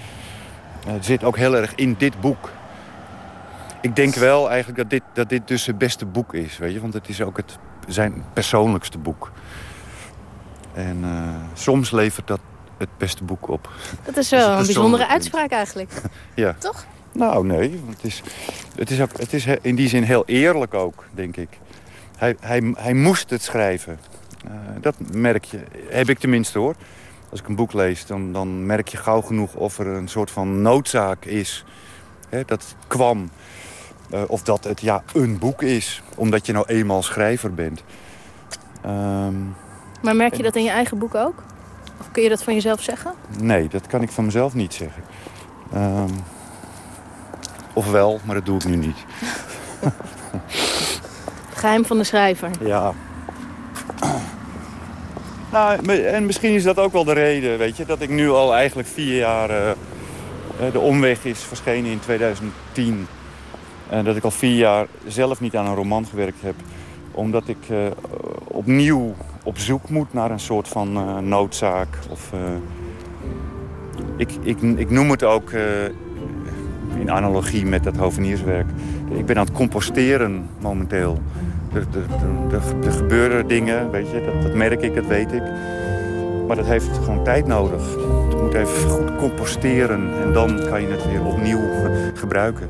Zit 1.00 1.24
ook 1.24 1.36
heel 1.36 1.56
erg 1.56 1.74
in 1.74 1.94
dit 1.98 2.20
boek. 2.20 2.50
Ik 3.80 3.96
denk 3.96 4.14
wel 4.14 4.50
eigenlijk 4.50 4.78
dat 4.78 4.90
dit, 4.90 5.02
dat 5.12 5.28
dit 5.28 5.48
dus 5.48 5.66
het 5.66 5.78
beste 5.78 6.06
boek 6.06 6.34
is. 6.34 6.58
Weet 6.58 6.72
je? 6.72 6.80
Want 6.80 6.94
het 6.94 7.08
is 7.08 7.20
ook 7.20 7.36
het, 7.36 7.58
zijn 7.86 8.24
persoonlijkste 8.32 8.98
boek. 8.98 9.32
En 10.72 11.04
soms 11.54 11.90
levert 11.90 12.26
dat 12.26 12.40
het 12.80 12.98
beste 12.98 13.24
boek 13.24 13.48
op. 13.48 13.70
Dat 14.04 14.16
is 14.16 14.30
wel 14.30 14.58
een 14.58 14.64
bijzondere 14.64 15.06
uitspraak 15.06 15.50
eigenlijk. 15.50 15.92
ja. 16.34 16.56
Toch? 16.58 16.86
Nou, 17.12 17.46
nee. 17.46 17.80
Het 17.88 18.04
is, 18.04 18.22
het, 18.74 18.90
is 18.90 18.98
het 18.98 19.32
is 19.32 19.46
in 19.62 19.74
die 19.74 19.88
zin 19.88 20.02
heel 20.02 20.22
eerlijk 20.26 20.74
ook, 20.74 21.04
denk 21.14 21.36
ik. 21.36 21.48
Hij, 22.16 22.36
hij, 22.40 22.74
hij 22.76 22.94
moest 22.94 23.30
het 23.30 23.42
schrijven. 23.42 23.98
Uh, 24.44 24.52
dat 24.80 24.94
merk 25.12 25.44
je, 25.44 25.60
heb 25.88 26.08
ik 26.08 26.18
tenminste 26.18 26.58
hoor. 26.58 26.74
Als 27.30 27.40
ik 27.40 27.48
een 27.48 27.54
boek 27.54 27.72
lees, 27.72 28.06
dan, 28.06 28.32
dan 28.32 28.66
merk 28.66 28.88
je 28.88 28.96
gauw 28.96 29.20
genoeg 29.20 29.54
of 29.54 29.78
er 29.78 29.86
een 29.86 30.08
soort 30.08 30.30
van 30.30 30.62
noodzaak 30.62 31.24
is. 31.24 31.64
Hè, 32.28 32.44
dat 32.44 32.62
het 32.62 32.74
kwam. 32.86 33.30
Uh, 34.14 34.22
of 34.26 34.42
dat 34.42 34.64
het 34.64 34.80
ja, 34.80 35.02
een 35.14 35.38
boek 35.38 35.62
is, 35.62 36.02
omdat 36.16 36.46
je 36.46 36.52
nou 36.52 36.66
eenmaal 36.66 37.02
schrijver 37.02 37.54
bent. 37.54 37.82
Um, 38.86 39.56
maar 40.02 40.16
merk 40.16 40.34
je 40.34 40.42
dat 40.42 40.56
in 40.56 40.62
je 40.62 40.70
eigen 40.70 40.98
boek 40.98 41.14
ook? 41.14 41.42
Of 42.00 42.10
kun 42.10 42.22
je 42.22 42.28
dat 42.28 42.42
van 42.42 42.54
jezelf 42.54 42.82
zeggen? 42.82 43.12
Nee, 43.38 43.68
dat 43.68 43.86
kan 43.86 44.02
ik 44.02 44.10
van 44.10 44.24
mezelf 44.24 44.54
niet 44.54 44.74
zeggen. 44.74 45.02
Um, 45.74 46.24
Of 47.72 47.90
wel, 47.90 48.20
maar 48.24 48.34
dat 48.34 48.46
doe 48.46 48.56
ik 48.56 48.64
nu 48.64 48.76
niet. 48.76 49.04
Geheim 51.54 51.84
van 51.84 51.98
de 51.98 52.04
schrijver. 52.04 52.50
Ja. 52.60 52.92
Nou, 55.52 55.94
en 56.02 56.26
misschien 56.26 56.54
is 56.54 56.62
dat 56.62 56.78
ook 56.78 56.92
wel 56.92 57.04
de 57.04 57.12
reden, 57.12 57.58
weet 57.58 57.76
je, 57.76 57.84
dat 57.86 58.00
ik 58.00 58.08
nu 58.08 58.30
al 58.30 58.54
eigenlijk 58.54 58.88
vier 58.88 59.16
jaar... 59.16 59.50
eh, 59.50 59.70
eh, 59.70 59.76
de 60.72 60.78
omweg 60.78 61.24
is 61.24 61.38
verschenen 61.38 61.90
in 61.90 62.00
2010. 62.00 63.06
En 63.88 64.04
dat 64.04 64.16
ik 64.16 64.24
al 64.24 64.30
vier 64.30 64.56
jaar 64.56 64.86
zelf 65.06 65.40
niet 65.40 65.56
aan 65.56 65.66
een 65.66 65.74
roman 65.74 66.06
gewerkt 66.06 66.42
heb. 66.42 66.54
Omdat 67.10 67.48
ik 67.48 67.68
eh, 67.68 67.76
opnieuw 68.44 69.14
op 69.44 69.58
zoek 69.58 69.88
moet 69.88 70.12
naar 70.12 70.30
een 70.30 70.40
soort 70.40 70.68
van 70.68 70.96
eh, 70.96 71.18
noodzaak. 71.18 71.88
Of, 72.10 72.32
eh, 72.32 72.38
ik, 74.16 74.30
ik, 74.42 74.60
ik 74.62 74.90
noem 74.90 75.10
het 75.10 75.24
ook 75.24 75.50
eh, 75.50 75.62
in 77.00 77.10
analogie 77.10 77.66
met 77.66 77.84
dat 77.84 77.96
hovenierswerk. 77.96 78.66
Ik 79.10 79.26
ben 79.26 79.36
aan 79.38 79.44
het 79.44 79.54
composteren 79.54 80.46
momenteel. 80.60 81.18
Er, 81.72 81.86
er, 81.94 82.54
er, 82.54 82.86
er- 82.86 82.92
gebeuren 82.92 83.46
dingen, 83.48 83.90
weet 83.90 84.10
je, 84.10 84.22
dat, 84.32 84.42
dat 84.42 84.54
merk 84.54 84.82
ik, 84.82 84.94
dat 84.94 85.06
weet 85.06 85.32
ik. 85.32 85.42
Maar 86.46 86.56
dat 86.56 86.66
heeft 86.66 86.98
gewoon 87.04 87.24
tijd 87.24 87.46
nodig. 87.46 87.82
Het 88.28 88.42
moet 88.42 88.54
even 88.54 88.90
goed 88.90 89.16
composteren 89.16 90.22
en 90.22 90.32
dan 90.32 90.60
kan 90.68 90.82
je 90.82 90.88
het 90.88 91.06
weer 91.10 91.24
opnieuw 91.24 91.60
gebruiken. 92.14 92.68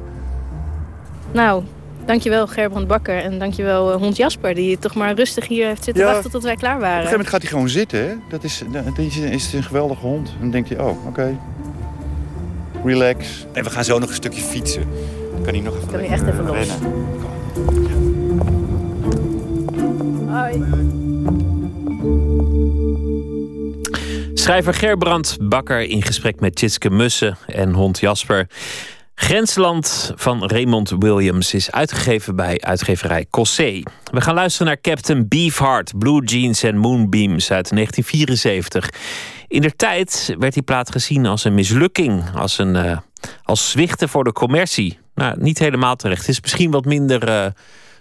Nou, 1.33 1.63
dankjewel 2.11 2.47
Gerbrand 2.47 2.87
Bakker 2.87 3.23
en 3.23 3.39
dankjewel 3.39 3.93
eh, 3.93 3.97
hond 3.97 4.17
Jasper... 4.17 4.55
die 4.55 4.79
toch 4.79 4.95
maar 4.95 5.15
rustig 5.15 5.47
hier 5.49 5.67
heeft 5.67 5.85
zitten 5.85 6.05
Ja. 6.05 6.13
wachten 6.13 6.31
tot 6.31 6.43
wij 6.43 6.57
klaar 6.57 6.77
Op 6.77 6.81
een 6.83 6.87
gegeven 6.87 7.03
waren. 7.03 7.11
moment 7.11 7.29
gaat 7.29 7.41
hij 7.43 7.51
gewoon 7.51 7.69
zitten. 7.69 8.09
Hè? 8.09 8.15
Dat 8.29 8.45
is, 8.45 8.63
dat 8.73 8.99
is, 8.99 9.17
is 9.17 9.53
een 9.53 9.63
geweldige 9.63 10.01
hond. 10.01 10.29
En 10.29 10.37
dan 10.41 10.51
denkt 10.51 10.69
hij, 10.69 10.79
oh, 10.79 11.07
oké. 11.07 11.39
Relax. 12.85 13.47
En 13.53 13.65
we 13.65 13.71
gaan 13.71 13.85
zo 13.85 13.99
nog 13.99 14.09
een 14.09 14.15
stukje 14.15 14.41
fietsen. 14.43 14.83
Dan 15.33 15.43
kan 15.43 15.55
hij 15.55 15.63
nog 15.63 15.75
even, 15.77 15.89
Kan 15.89 15.99
hij 16.01 16.09
lekker, 16.09 16.29
echt 16.29 16.35
even 16.35 16.47
los. 16.47 16.57
rennen. 16.57 17.09
Hoi. 20.37 20.65
Schrijver 24.35 24.75
Gerbrand 24.75 25.37
Bakker 25.41 25.81
in 25.81 26.03
gesprek 26.03 26.41
met 26.41 26.55
Tjitske 26.55 26.91
Mussen 26.91 27.37
en 27.47 27.73
hond 27.73 28.01
Jasper. 28.01 28.47
Grensland 29.21 30.13
van 30.17 30.47
Raymond 30.47 30.95
Williams 30.99 31.55
is 31.55 31.71
uitgegeven 31.71 32.37
bij 32.37 32.61
uitgeverij 32.61 33.27
Cossé. 33.31 33.83
We 34.13 34.21
gaan 34.21 34.35
luisteren 34.35 34.67
naar 34.67 34.81
Captain 34.81 35.29
Beefheart, 35.29 35.99
Blue 35.99 36.25
Jeans 36.25 36.63
en 36.63 36.77
Moonbeams 36.77 37.51
uit 37.51 37.71
1974. 37.71 38.91
In 39.49 39.61
der 39.61 39.77
tijd 39.77 40.35
werd 40.39 40.55
die 40.55 40.63
plaat 40.63 40.91
gezien 40.91 41.27
als 41.27 41.45
een 41.45 41.55
mislukking, 41.55 42.25
als, 42.35 42.59
een, 42.59 42.77
eh, 42.77 42.99
als 43.43 43.71
zwichten 43.71 44.09
voor 44.09 44.25
de 44.25 44.33
commercie. 44.33 44.99
Nou, 45.15 45.41
niet 45.41 45.59
helemaal 45.59 45.97
terecht. 45.97 46.21
Het 46.21 46.31
is 46.31 46.41
misschien 46.41 46.71
wat 46.71 46.85
minder 46.85 47.29
eh, 47.29 47.47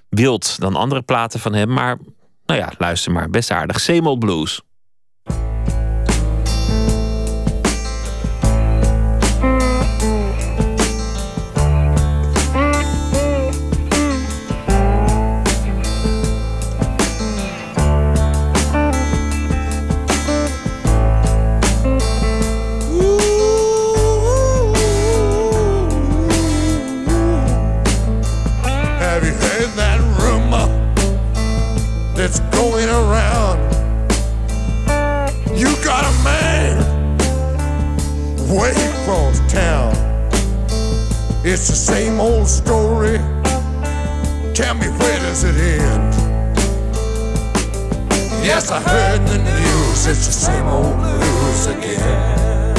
wild 0.09 0.59
dan 0.59 0.75
andere 0.75 1.01
platen 1.01 1.39
van 1.39 1.53
hem, 1.53 1.73
maar 1.73 1.97
nou 2.45 2.59
ja, 2.59 2.71
luister 2.77 3.11
maar, 3.11 3.29
best 3.29 3.51
aardig. 3.51 3.79
Same 3.79 4.09
Old 4.09 4.19
Blues. 4.19 4.61
Tell 44.59 44.75
me 44.75 44.89
where 44.89 45.19
does 45.19 45.45
it 45.45 45.55
end? 45.55 46.13
Yes, 48.43 48.71
I 48.71 48.81
heard 48.81 49.25
the 49.25 49.37
news. 49.37 50.05
It's 50.05 50.25
the 50.27 50.33
same 50.33 50.67
old 50.67 50.97
blues 50.97 51.67
again. 51.67 52.75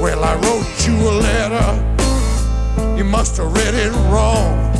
Well, 0.00 0.24
I 0.24 0.34
wrote 0.36 0.86
you 0.86 0.94
a 0.96 1.12
letter. 1.28 2.96
You 2.96 3.04
must 3.04 3.36
have 3.36 3.52
read 3.52 3.74
it 3.74 3.92
wrong. 4.10 4.72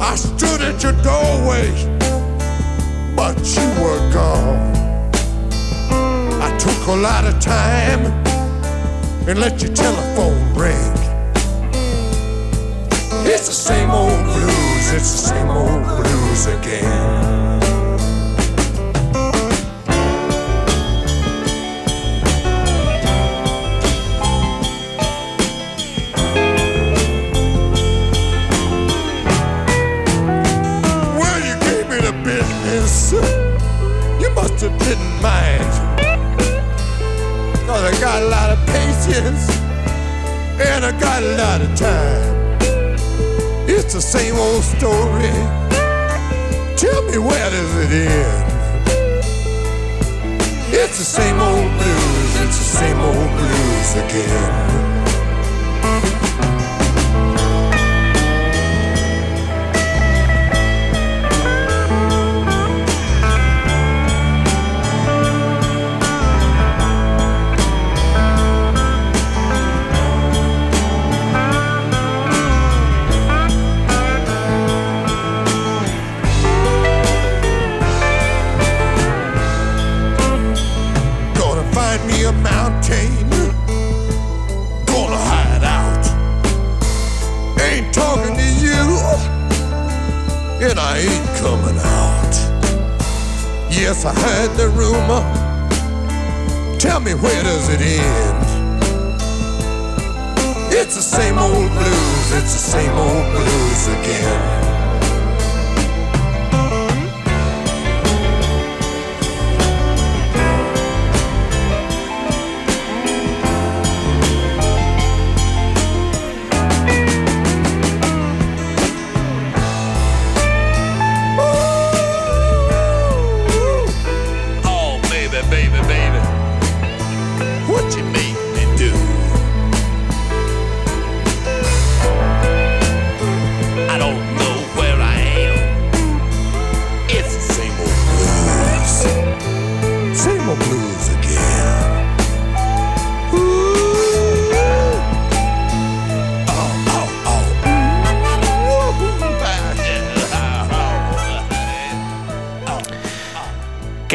I 0.00 0.14
stood 0.14 0.60
at 0.62 0.80
your 0.80 0.92
doorway, 1.02 1.66
but 3.16 3.36
you 3.56 3.66
were 3.82 4.12
gone. 4.12 4.70
I 6.40 6.56
took 6.56 6.86
a 6.86 6.94
lot 6.94 7.24
of 7.24 7.40
time 7.40 8.06
and 9.28 9.40
let 9.40 9.60
your 9.60 9.74
telephone 9.74 10.54
ring. 10.54 11.05
It's 13.28 13.48
the 13.48 13.52
same 13.52 13.90
old 13.90 14.24
blues, 14.24 14.92
it's 14.92 15.10
the 15.10 15.28
same 15.28 15.50
old 15.50 15.84
blues 15.84 16.46
again. 16.46 17.16
You 34.20 34.30
must 34.34 34.60
have 34.60 34.78
didn't 34.78 35.20
mind. 35.20 35.64
Cause 37.66 37.84
I 37.84 38.00
got 38.00 38.22
a 38.22 38.26
lot 38.26 38.50
of 38.50 38.66
patience 38.66 39.50
and 40.60 40.84
I 40.84 40.92
got 41.00 41.22
a 41.22 41.36
lot 41.36 41.60
of 41.60 41.76
time. 41.76 42.35
It's 43.78 43.92
the 43.92 44.00
same 44.00 44.36
old 44.36 44.64
story. 44.64 45.30
Tell 46.76 47.02
me 47.10 47.18
where 47.18 47.50
does 47.50 47.74
it 47.84 48.08
end? 48.08 48.52
It's 50.72 50.96
the 50.96 51.04
same 51.04 51.38
old 51.38 51.70
blues, 51.76 52.40
it's 52.40 52.56
the 52.56 52.78
same 52.78 52.98
old 52.98 53.30
blues 53.36 53.94
again. 53.96 54.75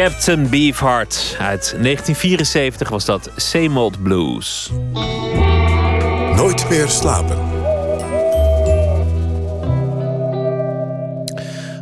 Captain 0.02 0.50
Beefheart. 0.50 1.36
Uit 1.40 1.62
1974 1.62 2.90
was 2.90 3.06
dat 3.06 3.32
Same 3.36 3.80
Old 3.80 4.04
Blues. 4.04 4.72
Nooit 6.36 6.70
meer 6.70 6.88
slapen. 6.88 7.38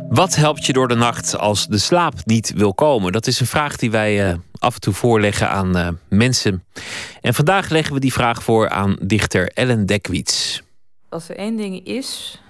Wat 0.08 0.34
helpt 0.34 0.66
je 0.66 0.72
door 0.72 0.88
de 0.88 0.94
nacht 0.94 1.38
als 1.38 1.66
de 1.66 1.78
slaap 1.78 2.14
niet 2.24 2.52
wil 2.56 2.74
komen? 2.74 3.12
Dat 3.12 3.26
is 3.26 3.40
een 3.40 3.46
vraag 3.46 3.76
die 3.76 3.90
wij 3.90 4.30
uh, 4.30 4.36
af 4.58 4.74
en 4.74 4.80
toe 4.80 4.94
voorleggen 4.94 5.50
aan 5.50 5.76
uh, 5.76 5.88
mensen. 6.08 6.64
En 7.20 7.34
vandaag 7.34 7.68
leggen 7.68 7.94
we 7.94 8.00
die 8.00 8.12
vraag 8.12 8.42
voor 8.42 8.68
aan 8.68 8.96
dichter 9.02 9.50
Ellen 9.54 9.86
Dekwits. 9.86 10.62
Als 11.08 11.28
er 11.28 11.36
één 11.36 11.56
ding 11.56 11.86
is 11.86 12.40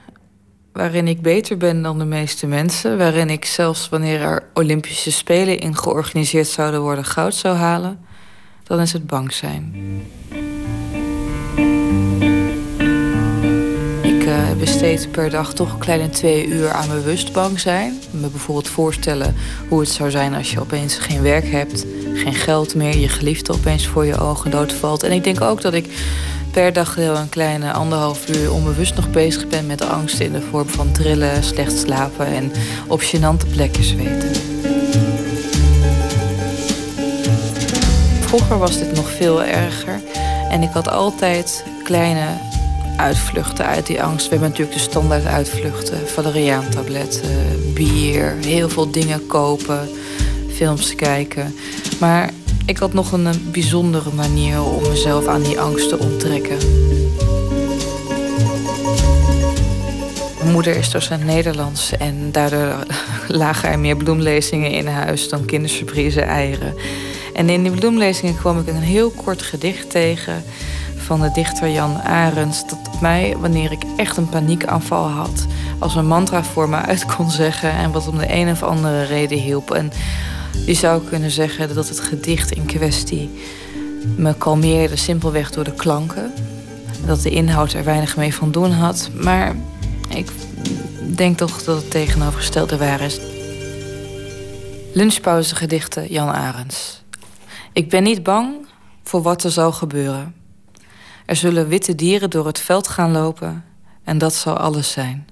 waarin 0.72 1.08
ik 1.08 1.22
beter 1.22 1.56
ben 1.56 1.82
dan 1.82 1.98
de 1.98 2.04
meeste 2.04 2.46
mensen, 2.46 2.98
waarin 2.98 3.30
ik 3.30 3.44
zelfs 3.44 3.88
wanneer 3.88 4.20
er 4.20 4.42
Olympische 4.54 5.12
Spelen 5.12 5.58
in 5.58 5.76
georganiseerd 5.76 6.46
zouden 6.46 6.80
worden 6.80 7.04
goud 7.04 7.34
zou 7.34 7.56
halen, 7.56 7.98
dan 8.62 8.80
is 8.80 8.92
het 8.92 9.06
bang 9.06 9.32
zijn. 9.32 9.74
Ik 14.02 14.26
uh, 14.26 14.52
besteed 14.58 15.10
per 15.10 15.30
dag 15.30 15.54
toch 15.54 15.72
een 15.72 15.78
kleine 15.78 16.08
twee 16.08 16.46
uur 16.46 16.70
aan 16.70 16.88
bewust 16.88 17.32
bang 17.32 17.60
zijn. 17.60 17.98
Me 18.10 18.28
bijvoorbeeld 18.28 18.68
voorstellen 18.68 19.34
hoe 19.68 19.80
het 19.80 19.88
zou 19.88 20.10
zijn 20.10 20.34
als 20.34 20.50
je 20.50 20.60
opeens 20.60 20.98
geen 20.98 21.22
werk 21.22 21.46
hebt, 21.46 21.86
geen 22.14 22.34
geld 22.34 22.74
meer, 22.74 22.98
je 22.98 23.08
geliefde 23.08 23.52
opeens 23.52 23.86
voor 23.86 24.04
je 24.04 24.18
ogen 24.18 24.50
doodvalt. 24.50 25.02
En 25.02 25.12
ik 25.12 25.24
denk 25.24 25.40
ook 25.40 25.60
dat 25.60 25.74
ik 25.74 25.86
per 26.52 26.72
dag 26.72 26.94
heel 26.94 27.16
een 27.16 27.28
kleine 27.28 27.72
anderhalf 27.72 28.28
uur 28.28 28.52
onbewust 28.52 28.94
nog 28.94 29.10
bezig 29.10 29.48
ben 29.48 29.66
met 29.66 29.82
angst 29.82 30.20
in 30.20 30.32
de 30.32 30.40
vorm 30.40 30.68
van 30.68 30.92
trillen, 30.92 31.44
slecht 31.44 31.78
slapen 31.78 32.26
en 32.26 32.52
op 32.88 33.00
gênante 33.00 33.50
plekken 33.50 33.84
zweten. 33.84 34.30
Vroeger 38.20 38.58
was 38.58 38.78
dit 38.78 38.92
nog 38.94 39.10
veel 39.10 39.44
erger 39.44 40.00
en 40.50 40.62
ik 40.62 40.70
had 40.72 40.88
altijd 40.88 41.64
kleine 41.84 42.26
uitvluchten 42.96 43.66
uit 43.66 43.86
die 43.86 44.02
angst. 44.02 44.24
We 44.24 44.30
hebben 44.30 44.48
natuurlijk 44.48 44.76
de 44.76 44.82
standaard 44.82 45.26
uitvluchten, 45.26 46.08
valeriaantabletten, 46.08 47.72
bier, 47.74 48.34
heel 48.40 48.68
veel 48.68 48.90
dingen 48.90 49.26
kopen, 49.26 49.88
films 50.54 50.94
kijken. 50.94 51.54
Maar 52.00 52.30
ik 52.66 52.78
had 52.78 52.92
nog 52.92 53.12
een, 53.12 53.50
bijzondere 53.52 54.10
manier 54.14 54.62
om 54.62 54.88
mezelf 54.88 55.26
aan 55.26 55.42
die 55.42 55.60
angst 55.60 55.88
te 55.88 55.98
onttrekken. 55.98 56.56
Mijn 60.38 60.52
moeder 60.52 60.76
is 60.76 60.90
docent 60.90 61.24
Nederlands 61.24 61.96
en 61.96 62.32
daardoor 62.32 62.86
lagen 63.28 63.68
er 63.68 63.78
meer 63.78 63.96
bloemlezingen 63.96 64.70
in 64.70 64.86
huis 64.86 65.28
dan 65.28 65.44
kindersurprise 65.44 66.20
eieren. 66.20 66.74
En 67.34 67.48
in 67.48 67.62
die 67.62 67.72
bloemlezingen 67.72 68.36
kwam 68.36 68.58
ik 68.58 68.66
een 68.66 68.74
heel 68.74 69.10
kort 69.10 69.42
gedicht 69.42 69.90
tegen 69.90 70.44
van 70.96 71.20
de 71.20 71.30
dichter 71.32 71.68
Jan 71.68 72.00
Arends. 72.02 72.66
Dat 72.66 73.00
mij, 73.00 73.36
wanneer 73.38 73.72
ik 73.72 73.82
echt 73.96 74.16
een 74.16 74.28
paniekaanval 74.28 75.08
had, 75.08 75.46
als 75.78 75.94
een 75.94 76.06
mantra 76.06 76.44
voor 76.44 76.68
me 76.68 76.76
uit 76.76 77.06
kon 77.16 77.30
zeggen 77.30 77.72
en 77.72 77.92
wat 77.92 78.08
om 78.08 78.18
de 78.18 78.32
een 78.32 78.50
of 78.50 78.62
andere 78.62 79.02
reden 79.02 79.38
hielp. 79.38 79.70
En 79.70 79.92
je 80.66 80.74
zou 80.74 81.02
kunnen 81.08 81.30
zeggen 81.30 81.74
dat 81.74 81.88
het 81.88 82.00
gedicht 82.00 82.50
in 82.50 82.66
kwestie 82.66 83.30
me 84.16 84.34
kalmeerde 84.34 84.96
simpelweg 84.96 85.50
door 85.50 85.64
de 85.64 85.74
klanken. 85.74 86.32
Dat 87.06 87.22
de 87.22 87.30
inhoud 87.30 87.72
er 87.72 87.84
weinig 87.84 88.16
mee 88.16 88.34
van 88.34 88.50
doen 88.50 88.70
had. 88.70 89.10
Maar 89.14 89.56
ik 90.08 90.30
denk 91.16 91.36
toch 91.36 91.62
dat 91.62 91.76
het 91.76 91.90
tegenovergestelde 91.90 92.76
waar 92.76 93.00
is. 93.00 93.20
Lunchpauze 94.92 95.54
gedichten 95.54 96.06
Jan 96.12 96.28
Arends. 96.28 97.02
Ik 97.72 97.88
ben 97.88 98.02
niet 98.02 98.22
bang 98.22 98.66
voor 99.02 99.22
wat 99.22 99.44
er 99.44 99.50
zal 99.50 99.72
gebeuren. 99.72 100.34
Er 101.26 101.36
zullen 101.36 101.68
witte 101.68 101.94
dieren 101.94 102.30
door 102.30 102.46
het 102.46 102.60
veld 102.60 102.88
gaan 102.88 103.12
lopen 103.12 103.64
en 104.04 104.18
dat 104.18 104.34
zal 104.34 104.56
alles 104.56 104.90
zijn. 104.90 105.26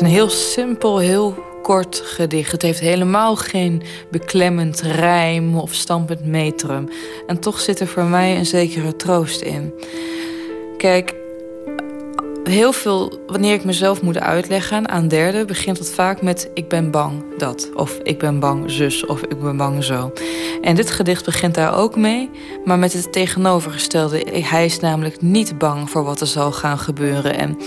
Is 0.00 0.06
een 0.06 0.12
heel 0.12 0.30
simpel, 0.30 0.98
heel 0.98 1.44
kort 1.62 2.02
gedicht. 2.04 2.52
Het 2.52 2.62
heeft 2.62 2.80
helemaal 2.80 3.36
geen 3.36 3.82
beklemmend 4.10 4.80
rijm 4.80 5.56
of 5.56 5.74
stampend 5.74 6.24
metrum. 6.24 6.88
En 7.26 7.40
toch 7.40 7.60
zit 7.60 7.80
er 7.80 7.86
voor 7.86 8.04
mij 8.04 8.36
een 8.36 8.46
zekere 8.46 8.96
troost 8.96 9.40
in. 9.40 9.74
Kijk, 10.76 11.14
heel 12.44 12.72
veel, 12.72 13.18
wanneer 13.26 13.54
ik 13.54 13.64
mezelf 13.64 14.02
moet 14.02 14.18
uitleggen 14.18 14.88
aan 14.88 15.08
derden, 15.08 15.46
begint 15.46 15.78
het 15.78 15.90
vaak 15.90 16.22
met 16.22 16.50
ik 16.54 16.68
ben 16.68 16.90
bang 16.90 17.38
dat. 17.38 17.70
Of 17.74 17.98
ik 18.02 18.18
ben 18.18 18.40
bang 18.40 18.70
zus, 18.70 19.06
of 19.06 19.22
ik 19.22 19.40
ben 19.40 19.56
bang 19.56 19.84
zo. 19.84 20.12
En 20.62 20.74
dit 20.74 20.90
gedicht 20.90 21.24
begint 21.24 21.54
daar 21.54 21.76
ook 21.76 21.96
mee, 21.96 22.30
maar 22.64 22.78
met 22.78 22.92
het 22.92 23.12
tegenovergestelde. 23.12 24.26
Hij 24.32 24.64
is 24.64 24.80
namelijk 24.80 25.22
niet 25.22 25.58
bang 25.58 25.90
voor 25.90 26.04
wat 26.04 26.20
er 26.20 26.26
zal 26.26 26.52
gaan 26.52 26.78
gebeuren. 26.78 27.36
En 27.36 27.58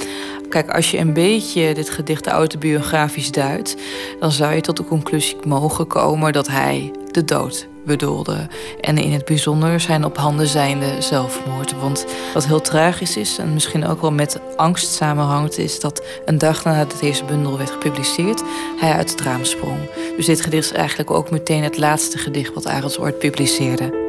kijk, 0.53 0.69
als 0.69 0.91
je 0.91 0.97
een 0.97 1.13
beetje 1.13 1.73
dit 1.73 1.89
gedicht 1.89 2.27
autobiografisch 2.27 3.31
duidt, 3.31 3.75
dan 4.19 4.31
zou 4.31 4.53
je 4.53 4.61
tot 4.61 4.77
de 4.77 4.85
conclusie 4.85 5.37
mogen 5.43 5.87
komen 5.87 6.33
dat 6.33 6.47
hij 6.47 6.91
de 7.11 7.25
dood 7.25 7.67
bedoelde. 7.85 8.47
En 8.81 8.97
in 8.97 9.11
het 9.11 9.25
bijzonder 9.25 9.79
zijn 9.79 10.05
op 10.05 10.17
handen 10.17 10.47
zijnde 10.47 11.01
zelfmoord. 11.01 11.79
Want 11.79 12.05
wat 12.33 12.45
heel 12.45 12.61
tragisch 12.61 13.17
is, 13.17 13.37
en 13.37 13.53
misschien 13.53 13.87
ook 13.87 14.01
wel 14.01 14.11
met 14.11 14.39
angst 14.55 14.93
samenhangt, 14.93 15.57
is 15.57 15.79
dat 15.79 16.05
een 16.25 16.37
dag 16.37 16.63
nadat 16.63 16.99
deze 16.99 17.23
bundel 17.23 17.57
werd 17.57 17.71
gepubliceerd, 17.71 18.43
hij 18.79 18.93
uit 18.93 19.11
het 19.11 19.21
raam 19.21 19.43
sprong. 19.45 19.79
Dus 20.17 20.25
dit 20.25 20.41
gedicht 20.41 20.65
is 20.65 20.77
eigenlijk 20.77 21.11
ook 21.11 21.31
meteen 21.31 21.63
het 21.63 21.77
laatste 21.77 22.17
gedicht 22.17 22.53
wat 22.53 22.67
Arends 22.67 22.99
ooit 22.99 23.19
publiceerde. 23.19 24.01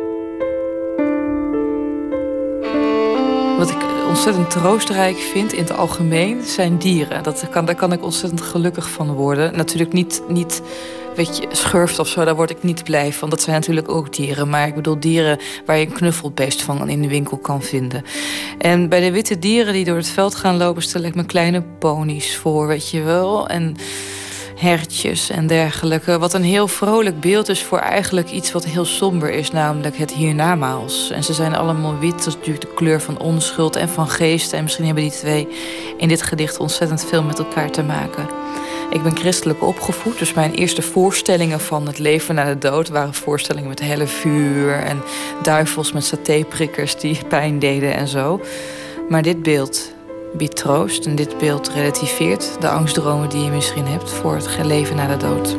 Wat 3.58 3.70
ik 3.70 3.93
ontzettend 4.08 4.50
troostrijk 4.50 5.16
vind 5.16 5.52
in 5.52 5.62
het 5.62 5.76
algemeen 5.76 6.42
zijn 6.42 6.78
dieren. 6.78 7.22
Dat 7.22 7.48
kan, 7.50 7.64
daar 7.64 7.74
kan 7.74 7.92
ik 7.92 8.02
ontzettend 8.02 8.40
gelukkig 8.40 8.90
van 8.90 9.12
worden. 9.12 9.56
Natuurlijk 9.56 9.92
niet, 9.92 10.22
niet 10.28 10.62
weet 11.16 11.36
je, 11.36 11.48
schurft 11.50 11.98
of 11.98 12.08
zo, 12.08 12.24
daar 12.24 12.36
word 12.36 12.50
ik 12.50 12.62
niet 12.62 12.84
blij 12.84 13.12
van. 13.12 13.30
Dat 13.30 13.42
zijn 13.42 13.56
natuurlijk 13.56 13.88
ook 13.88 14.12
dieren. 14.12 14.48
Maar 14.48 14.66
ik 14.66 14.74
bedoel 14.74 15.00
dieren 15.00 15.38
waar 15.66 15.78
je 15.78 15.86
een 15.86 15.92
knuffelbeest 15.92 16.62
van 16.62 16.88
in 16.88 17.02
de 17.02 17.08
winkel 17.08 17.36
kan 17.36 17.62
vinden. 17.62 18.04
En 18.58 18.88
bij 18.88 19.00
de 19.00 19.10
witte 19.10 19.38
dieren 19.38 19.72
die 19.72 19.84
door 19.84 19.96
het 19.96 20.08
veld 20.08 20.34
gaan 20.34 20.56
lopen, 20.56 20.82
stel 20.82 21.02
ik 21.02 21.14
me 21.14 21.24
kleine 21.24 21.62
ponies 21.78 22.36
voor, 22.36 22.66
weet 22.66 22.90
je 22.90 23.02
wel. 23.02 23.48
En 23.48 23.76
hertjes 24.54 25.30
en 25.30 25.46
dergelijke. 25.46 26.18
Wat 26.18 26.34
een 26.34 26.42
heel 26.42 26.68
vrolijk 26.68 27.20
beeld 27.20 27.48
is 27.48 27.62
voor 27.62 27.78
eigenlijk 27.78 28.30
iets 28.30 28.52
wat 28.52 28.64
heel 28.64 28.84
somber 28.84 29.30
is, 29.30 29.50
namelijk 29.50 29.96
het 29.96 30.12
hiernamaals. 30.12 31.10
En 31.10 31.24
ze 31.24 31.32
zijn 31.32 31.54
allemaal 31.54 31.98
wit, 31.98 32.10
dat 32.10 32.26
is 32.26 32.34
natuurlijk 32.34 32.64
de 32.64 32.74
kleur 32.74 33.00
van 33.00 33.18
onschuld 33.18 33.76
en 33.76 33.88
van 33.88 34.08
geest. 34.08 34.52
En 34.52 34.62
misschien 34.62 34.84
hebben 34.84 35.02
die 35.02 35.12
twee 35.12 35.48
in 35.96 36.08
dit 36.08 36.22
gedicht 36.22 36.58
ontzettend 36.58 37.04
veel 37.04 37.22
met 37.22 37.38
elkaar 37.38 37.70
te 37.70 37.82
maken. 37.82 38.26
Ik 38.90 39.02
ben 39.02 39.16
christelijk 39.16 39.62
opgevoed, 39.62 40.18
dus 40.18 40.34
mijn 40.34 40.54
eerste 40.54 40.82
voorstellingen 40.82 41.60
van 41.60 41.86
het 41.86 41.98
leven 41.98 42.34
na 42.34 42.44
de 42.44 42.58
dood 42.58 42.88
waren 42.88 43.14
voorstellingen 43.14 43.68
met 43.68 43.80
helle 43.80 44.06
vuur 44.06 44.72
en 44.72 45.02
duivels 45.42 45.92
met 45.92 46.04
satéprikkers 46.04 46.96
die 46.96 47.18
pijn 47.28 47.58
deden 47.58 47.94
en 47.94 48.08
zo. 48.08 48.40
Maar 49.08 49.22
dit 49.22 49.42
beeld 49.42 49.93
biedt 50.36 50.56
troost 50.56 51.06
en 51.06 51.14
dit 51.14 51.38
beeld 51.38 51.68
relativeert 51.68 52.56
de 52.60 52.68
angstdromen 52.68 53.28
die 53.28 53.44
je 53.44 53.50
misschien 53.50 53.86
hebt 53.86 54.10
voor 54.10 54.34
het 54.34 54.64
leven 54.64 54.96
na 54.96 55.06
de 55.06 55.16
dood. 55.16 55.56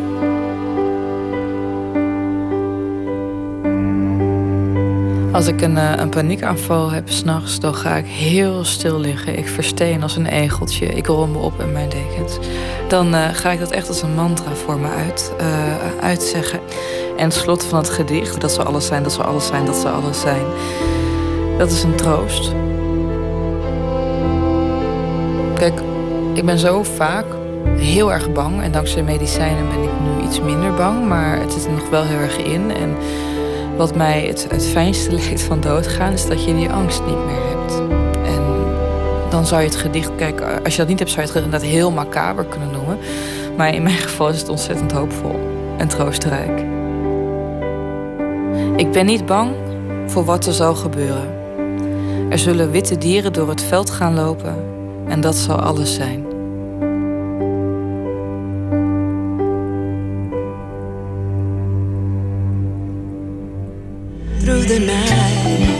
Als 5.36 5.48
ik 5.48 5.62
een, 5.62 5.78
eh, 5.78 5.92
een 5.96 6.10
paniekaanval 6.10 6.92
heb 6.92 7.10
s'nachts, 7.10 7.60
dan 7.60 7.76
ga 7.76 7.96
ik 7.96 8.06
heel 8.06 8.64
stil 8.64 9.00
liggen. 9.00 9.38
Ik 9.38 9.48
versteen 9.48 10.04
als 10.04 10.16
een 10.16 10.26
egeltje. 10.26 10.86
Ik 10.86 11.08
rol 11.08 11.28
me 11.28 11.38
op 11.38 11.60
in 11.60 11.72
mijn 11.72 11.90
dekens. 11.90 12.38
Dan 12.88 13.16
uh, 13.16 13.28
ga 13.34 13.52
ik 13.52 13.60
dat 13.60 13.72
echt 13.72 13.88
als 13.88 14.02
een 14.02 14.16
mantra 14.16 14.54
voor 14.54 14.80
me 14.80 14.88
uit, 14.88 15.34
uh, 15.42 16.04
uitzeggen. 16.04 16.60
En 17.18 17.24
het 17.24 17.34
slot 17.34 17.64
van 17.64 17.78
het 17.78 17.90
gedicht, 17.90 18.42
dat 18.42 18.52
zal 18.52 18.63
alles 18.65 18.86
zijn, 18.86 19.04
dat 19.04 19.12
zal 19.12 19.23
alles 19.23 19.48
zijn, 19.48 19.65
dat 19.65 19.76
zal 19.76 19.92
alles 19.92 20.19
zijn. 20.19 20.46
Dat 21.58 21.71
is 21.71 21.84
een 21.84 21.96
troost. 21.96 22.65
Ik 26.36 26.46
ben 26.46 26.60
zo 26.60 26.83
vaak 26.83 27.25
heel 27.77 28.12
erg 28.13 28.31
bang. 28.31 28.62
En 28.62 28.71
dankzij 28.71 29.04
medicijnen 29.04 29.69
ben 29.69 29.83
ik 29.83 29.90
nu 30.02 30.27
iets 30.27 30.42
minder 30.42 30.73
bang. 30.73 31.08
Maar 31.08 31.40
het 31.40 31.54
zit 31.54 31.65
er 31.65 31.71
nog 31.71 31.90
wel 31.90 32.04
heel 32.04 32.17
erg 32.17 32.38
in. 32.38 32.71
En 32.75 32.96
wat 33.77 33.96
mij 33.96 34.25
het, 34.27 34.48
het 34.50 34.65
fijnste 34.65 35.12
lijkt 35.21 35.42
van 35.42 35.62
doodgaan, 35.62 36.13
is 36.13 36.27
dat 36.27 36.44
je 36.44 36.56
die 36.56 36.69
angst 36.69 37.02
niet 37.06 37.25
meer 37.25 37.42
hebt. 37.48 37.81
En 38.25 38.44
dan 39.29 39.46
zou 39.46 39.62
je 39.62 39.67
het 39.67 39.77
gedicht, 39.77 40.12
kijk, 40.15 40.42
als 40.63 40.73
je 40.73 40.79
dat 40.79 40.88
niet 40.88 41.00
hebt, 41.00 41.12
zou 41.12 41.21
je 41.21 41.27
het 41.27 41.44
inderdaad 41.44 41.69
heel 41.69 41.92
macaber 41.92 42.46
kunnen 42.46 42.71
noemen. 42.71 42.98
Maar 43.58 43.73
in 43.73 43.83
mijn 43.83 43.96
geval 44.08 44.29
is 44.29 44.40
het 44.40 44.50
ontzettend 44.50 44.92
hoopvol 44.92 45.40
en 45.77 45.88
troostrijk. 45.88 46.63
Ik 48.75 48.92
ben 48.92 49.06
niet 49.06 49.25
bang 49.25 49.52
voor 50.08 50.25
wat 50.25 50.46
er 50.46 50.54
zal 50.54 50.75
gebeuren. 50.75 51.33
Er 52.29 52.40
zullen 52.40 52.71
witte 52.71 52.98
dieren 52.98 53.33
door 53.33 53.50
het 53.50 53.63
veld 53.63 53.90
gaan 53.90 54.13
lopen 54.13 54.75
en 55.08 55.21
dat 55.21 55.35
zal 55.35 55.56
alles 55.62 55.93
zijn. 55.93 56.23
Through 64.39 64.67
the 64.67 64.79
night. 64.79 65.75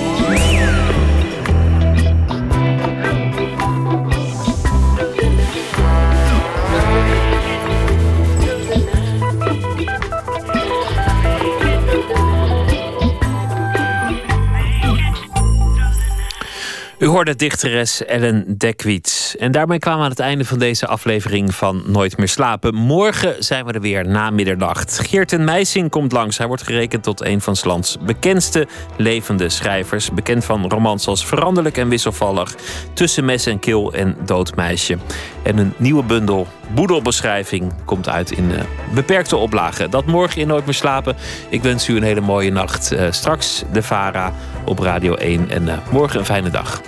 Hoorde 17.16 17.36
dichteres 17.36 18.06
Ellen 18.06 18.58
Dekwits. 18.58 19.36
En 19.36 19.52
daarmee 19.52 19.80
kwamen 19.80 20.00
we 20.00 20.06
aan 20.06 20.12
het 20.12 20.20
einde 20.20 20.46
van 20.46 20.60
deze 20.60 20.88
aflevering 20.88 21.56
van 21.56 21.84
Nooit 21.86 22.18
meer 22.18 22.28
slapen. 22.28 22.74
Morgen 22.74 23.44
zijn 23.44 23.66
we 23.66 23.72
er 23.72 23.82
weer 23.82 24.08
na 24.08 24.30
middernacht. 24.30 25.00
Geerten 25.08 25.44
Meising 25.44 25.90
komt 25.90 26.12
langs. 26.12 26.38
Hij 26.38 26.48
wordt 26.48 26.64
gerekend 26.64 27.04
tot 27.04 27.26
een 27.26 27.42
van 27.42 27.56
's 27.56 27.64
lands 27.64 27.98
bekendste 28.06 28.68
levende 28.98 29.50
schrijvers. 29.50 30.12
Bekend 30.12 30.46
van 30.46 30.70
romans 30.70 31.08
als 31.08 31.26
Veranderlijk 31.26 31.78
en 31.78 31.90
Wisselvallig, 31.90 32.56
Tussen 32.94 33.26
mes 33.26 33.46
en 33.46 33.60
kil 33.60 33.94
en 33.94 34.16
Dood 34.26 34.56
meisje. 34.56 34.98
En 35.44 35.58
een 35.58 35.74
nieuwe 35.78 36.04
bundel 36.04 36.48
Boedelbeschrijving 36.74 37.74
komt 37.86 38.10
uit 38.10 38.32
in 38.32 38.52
uh, 38.52 38.60
beperkte 38.94 39.38
oplagen. 39.38 39.92
Dat 39.92 40.06
morgen 40.06 40.42
in 40.42 40.48
Nooit 40.48 40.66
meer 40.66 40.74
slapen. 40.74 41.16
Ik 41.50 41.62
wens 41.62 41.88
u 41.88 41.96
een 41.96 42.04
hele 42.04 42.22
mooie 42.22 42.52
nacht. 42.52 42.94
Uh, 42.94 43.08
straks 43.10 43.64
de 43.72 43.84
VARA 43.84 44.34
op 44.66 44.80
Radio 44.80 45.14
1 45.14 45.50
en 45.50 45.64
uh, 45.64 45.74
morgen 45.92 46.20
een 46.20 46.26
fijne 46.26 46.50
dag. 46.50 46.82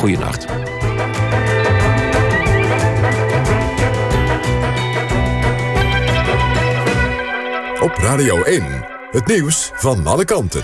Goeienacht. 0.00 0.46
Op 7.80 7.94
Radio 7.96 8.42
1, 8.42 8.64
het 9.10 9.26
nieuws 9.26 9.70
van 9.74 10.06
alle 10.06 10.24
kanten. 10.24 10.62